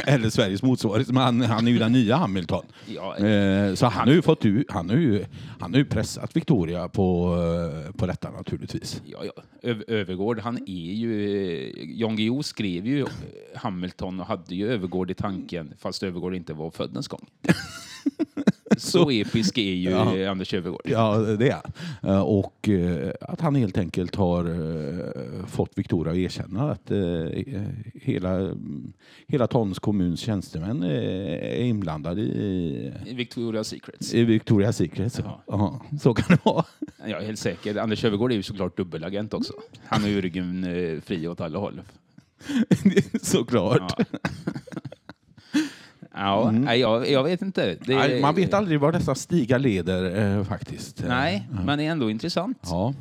[0.07, 2.65] eller Sveriges motsvarighet, men han, han är ju den nya Hamilton.
[2.87, 3.17] Ja,
[3.77, 5.25] så han har ju fått ut, han har ju,
[5.61, 7.37] han har ju pressat Victoria på,
[7.97, 9.03] på detta naturligtvis.
[9.07, 9.43] Ja, ja.
[9.89, 11.95] Övergård, han är ju...
[11.97, 13.07] Jan Guillou skrev ju
[13.55, 17.27] Hamilton och hade ju Övergård i tanken, fast Övergård inte var född ens gång.
[18.79, 20.31] Så episk är ju Ja.
[20.31, 20.81] Anders Övergård.
[20.85, 21.57] Ja, det är
[22.03, 22.15] han.
[22.15, 26.91] Eh, Och eh, att han helt enkelt har eh, fått Victoria att erkänna att
[27.95, 28.55] hela,
[29.27, 34.15] hela Tons kommuns tjänstemän är inblandade i, I Victoria's Secrets.
[34.15, 35.21] i Victoria's Secret.
[35.25, 35.43] Ja.
[35.47, 36.65] Ja, så kan det vara.
[37.07, 37.77] Jag är helt säker.
[37.77, 39.53] Anders Övergård är ju såklart dubbelagent också.
[39.85, 40.67] Han har ju ryggen
[41.05, 41.81] fri åt alla håll.
[43.23, 43.95] Såklart.
[43.99, 44.05] Ja,
[46.45, 47.77] ja nej, jag, jag vet inte.
[47.81, 51.05] Det, Nej, Man vet aldrig var dessa stigar leder eh, faktiskt.
[51.07, 52.59] Nej, men det är ändå intressant.
[52.63, 52.95] Ja.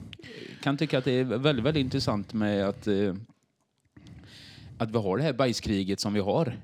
[0.63, 3.13] kan tycka att det är väldigt, väldigt intressant med att, eh,
[4.77, 6.57] att vi har det här bajskriget som vi har.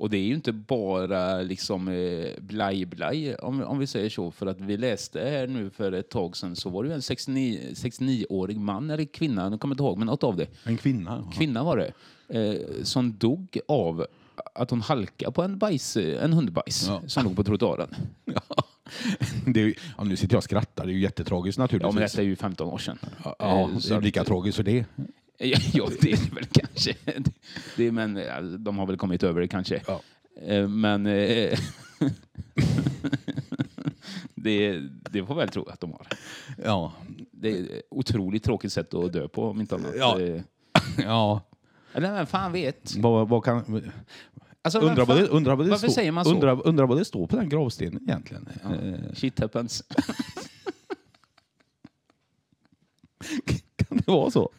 [0.00, 4.30] Och det är ju inte bara liksom eh, blaj blaj om, om vi säger så.
[4.30, 7.02] För att vi läste här nu för ett tag sedan så var det ju en
[7.02, 10.46] 69 69-årig man eller kvinna, jag kommer inte ihåg, men något av det.
[10.64, 11.24] En kvinna.
[11.34, 11.92] Kvinna var det.
[12.40, 14.06] Eh, som dog av
[14.54, 17.02] att hon halkade på en, bajs, en hundbajs Ja.
[17.06, 17.94] som låg på trottoaren.
[18.24, 18.64] Ja.
[19.46, 21.94] Det ju- ja, nu sitter jag och skrattar, det är ju jättetragiskt Ja, naturligtvis.
[21.94, 22.98] men detta är ju 15 år sedan.
[23.24, 24.84] Ja, ja, Eh, det så är att- lika tragiskt för det.
[25.72, 26.94] Ja, det är väl kanske.
[27.76, 29.82] Det, men ja, de har väl kommit över det kanske.
[29.86, 30.00] Ja.
[30.42, 31.58] Eh, Men eh,
[34.34, 34.80] det,
[35.10, 36.06] det får väl tro att de har.
[36.64, 36.92] Ja.
[37.30, 39.94] Det är ett otroligt tråkigt sätt att dö på om inte annat.
[39.98, 40.20] Ja.
[40.20, 40.42] Eh,
[40.98, 41.40] ja.
[41.92, 42.96] Eller vem fan vet?
[42.96, 43.82] Vad, vad kan,
[44.62, 47.26] Alltså, vem undrar, vad det, undrar, vad det varför står, säger undrar vad det står
[47.26, 48.48] på den gravstenen egentligen.
[48.62, 48.74] Ja.
[48.74, 49.84] Eh, Shit happens.
[53.76, 54.50] kan det vara så?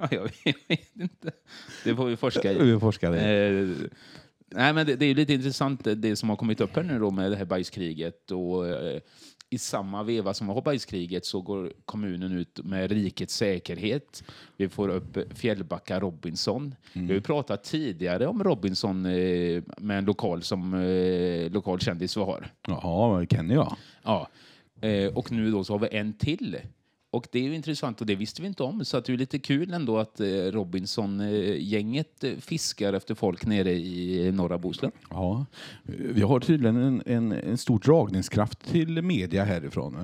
[0.00, 1.30] Ja, jag vet, inte.
[1.84, 2.58] Det får vi forska i.
[2.72, 3.20] Vi forskar det.
[3.20, 3.68] Eh,
[4.48, 6.98] nej, men det, det är lite intressant det, det som har kommit upp här nu
[6.98, 8.30] då med det här bajskriget.
[8.30, 9.00] Och, eh,
[9.50, 14.24] I samma veva som vi har bajskriget så går kommunen ut med rikets säkerhet.
[14.56, 16.74] Vi får upp Fjällbacka Robinson.
[16.92, 22.16] Vi har ju pratat tidigare om Robinson eh, med en lokal som eh, lokal kändis
[22.16, 22.52] vi har.
[22.68, 23.76] Jaha, Kenny ja.
[24.02, 24.28] Ja.
[24.80, 26.56] Eh, och nu då så har vi en till.
[27.12, 28.84] Och det är ju intressant och det visste vi inte om.
[28.84, 33.72] Så att det är lite kul ändå att eh, Robinson-gänget eh, fiskar efter folk nere
[33.72, 34.92] i norra Bohuslän.
[35.10, 35.46] ja.
[36.14, 39.94] Vi har tydligen en, en, en stor dragningskraft till media härifrån.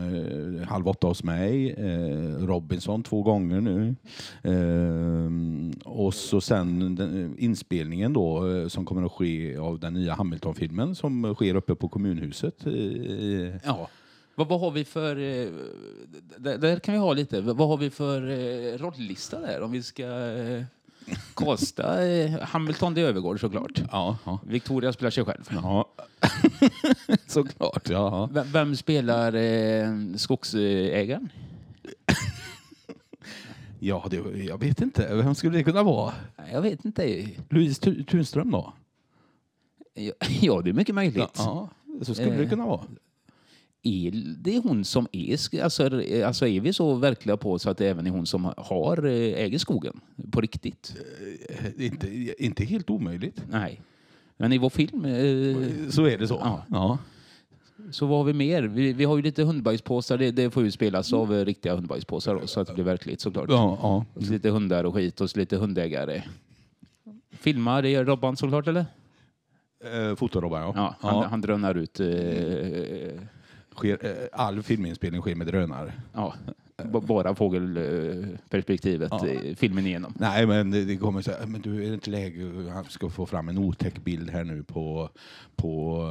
[0.61, 3.95] Eh, halv åtta hos mig, eh, Robinson två gånger nu.
[4.43, 10.15] Eh, och så sen den, inspelningen då eh, som kommer att ske av den nya
[10.15, 12.67] Hamilton-filmen som sker uppe på kommunhuset.
[12.67, 12.73] Eh,
[13.65, 13.89] Ja.
[14.39, 15.17] Vad, vad har vi för...
[15.17, 15.49] Eh,
[16.39, 17.41] där, där kan vi ha lite.
[17.41, 19.63] Vad vad har vi för eh, rollista där?
[19.63, 20.07] Om vi ska
[20.37, 20.65] eh,
[21.35, 23.83] kasta eh, Hamilton det övergår såklart.
[23.93, 24.39] ja, ja.
[24.47, 25.49] Victoria spelar sig själv.
[25.51, 25.89] Ja,
[27.27, 27.89] såklart.
[27.91, 28.29] Ja.
[28.33, 31.29] Vem, vem spelar eh, skogsägaren?
[33.81, 35.15] Ja, det, jag vet inte.
[35.15, 36.13] Vem skulle det kunna vara?
[36.37, 37.29] Nej, Jag vet inte.
[37.49, 38.73] Louise Tu- Tunström då?
[40.41, 41.31] Ja, det är mycket möjligt.
[41.37, 41.69] Ja,
[42.03, 42.49] så skulle det Eh.
[42.51, 42.81] kunna vara.
[43.87, 45.63] Är det hon som är...
[45.63, 48.53] Alltså, är- alltså är vi så verkliga på så att det även är hon som
[48.57, 49.13] har, eh,
[49.45, 50.01] äger skogen?
[50.31, 50.95] På riktigt?
[51.77, 53.43] Eh, Inte, inte helt omöjligt.
[53.51, 53.81] Nej.
[54.37, 56.41] Men i vår film eh, Så är det så.
[56.43, 56.65] Ja.
[56.71, 56.99] Ja.
[57.91, 58.63] så vad har vi mer?
[58.63, 60.19] Vi, vi har ju lite hundbajspåsar.
[60.19, 63.21] Det, det får ju spelas av eh, riktiga hundbajspåsar då, så att det blir verkligt
[63.21, 63.47] såklart.
[63.49, 64.05] Ja, ja.
[64.15, 66.23] Och så lite hundar och skit och så lite hundägare.
[67.31, 68.87] Filmar, det gör Robban såklart eller?
[69.85, 70.73] Eh, Fotorobban, ja.
[70.77, 72.01] Ja, han, han drönar ut.
[72.01, 72.07] Eh,
[73.77, 75.93] Sker, eh, all filminspelning sker med drönare.
[76.13, 76.35] ja,
[76.85, 79.27] b- bara fågelperspektivet Ja.
[79.57, 80.15] filmen igenom.
[80.19, 83.11] Nej, men det, det kommer så här, men du är det inte läge, han ska
[83.11, 85.11] få fram en otäck bild här nu på,
[85.57, 86.03] på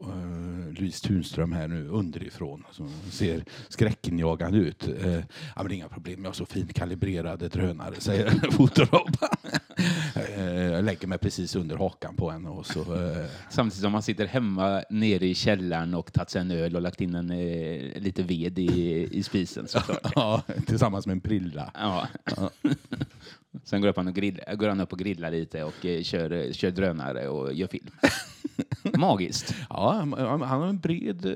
[0.00, 2.64] uh, Louise Tunström här nu underifrån.
[2.70, 4.88] Som ser skräckinjagande ut.
[5.02, 5.14] Eh,
[5.56, 9.28] ja, men inga problem, jag har så fint kalibrerade drönare, säger Fotorobban.
[10.36, 12.80] Eh, jag lägger mig precis under hakan på henne och så...
[12.80, 16.82] Eh, Samtidigt som man sitter hemma nere i källaren och tagit sig en öl och
[16.82, 19.98] lagt in en, eh, lite ved i, i spisen såklart.
[20.14, 21.70] ja, tillsammans med en prilla.
[21.74, 22.08] Ja.
[23.64, 27.28] Sen går, han och grill, går han upp och grillar lite och kör, kör drönare
[27.28, 27.86] och gör film.
[28.98, 29.54] Magiskt.
[29.70, 31.26] Ja, han har en bred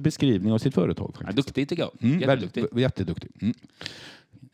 [0.00, 1.10] beskrivning av sitt företag.
[1.20, 1.46] Ja, Faktiskt.
[1.48, 1.92] duktig tycker jag.
[2.00, 2.60] Mm, Jätteduktig.
[2.62, 3.30] väldigt- jätteduktig.
[3.40, 3.54] Mm.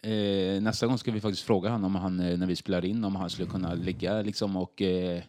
[0.04, 3.04] Eh, nästa gång ska vi faktiskt fråga honom om han, eh, när vi spelar in,
[3.04, 5.22] om han skulle kunna ligga liksom och eh, eh,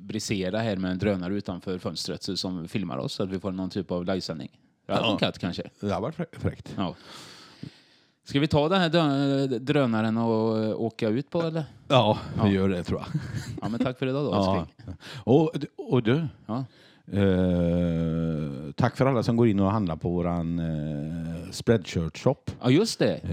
[0.00, 3.52] brisera här med en drönare utanför fönstret så- som filmar oss så att vi får
[3.52, 4.48] någon typ av livesändning.
[4.86, 5.10] Det hade Ja.
[5.10, 5.62] funkat kanske.
[5.80, 6.74] Det har varit frä- fräckt.
[6.76, 6.94] Ja.
[8.24, 11.64] Ska vi ta den här drönaren och eh, åka ut på eller?
[11.88, 12.48] Ja, vi Ja.
[12.48, 13.20] gör det tror jag.
[13.62, 14.66] Ja men tack för idag då Ja.
[15.24, 16.64] Och, och du, Ja.
[17.12, 22.36] Eh, tack för alla som går in och handlar på våran eh, Spreadshirt shop.
[22.62, 23.14] ja just det.
[23.24, 23.30] Eh,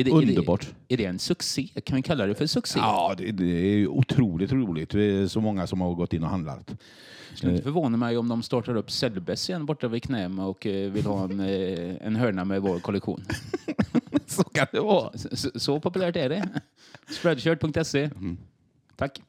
[0.00, 0.62] Är det- underbart.
[0.62, 1.68] Är det, är det en succé?
[1.84, 2.78] Kan vi kalla det för succé?
[2.78, 4.90] Ja, det, det är otroligt roligt.
[4.90, 6.66] Det är så många som har gått in och handlat.
[7.30, 10.66] Det skulle inte förvåna mig om de startar upp Cellbess igen borta vid Knäm och
[10.66, 13.24] eh, vill ha en, eh, en hörna med vår kollektion.
[14.26, 15.12] så kan det vara.
[15.18, 16.48] Så, så populärt är det.
[17.10, 18.10] Spreadshirt.se.
[18.96, 19.20] Tack.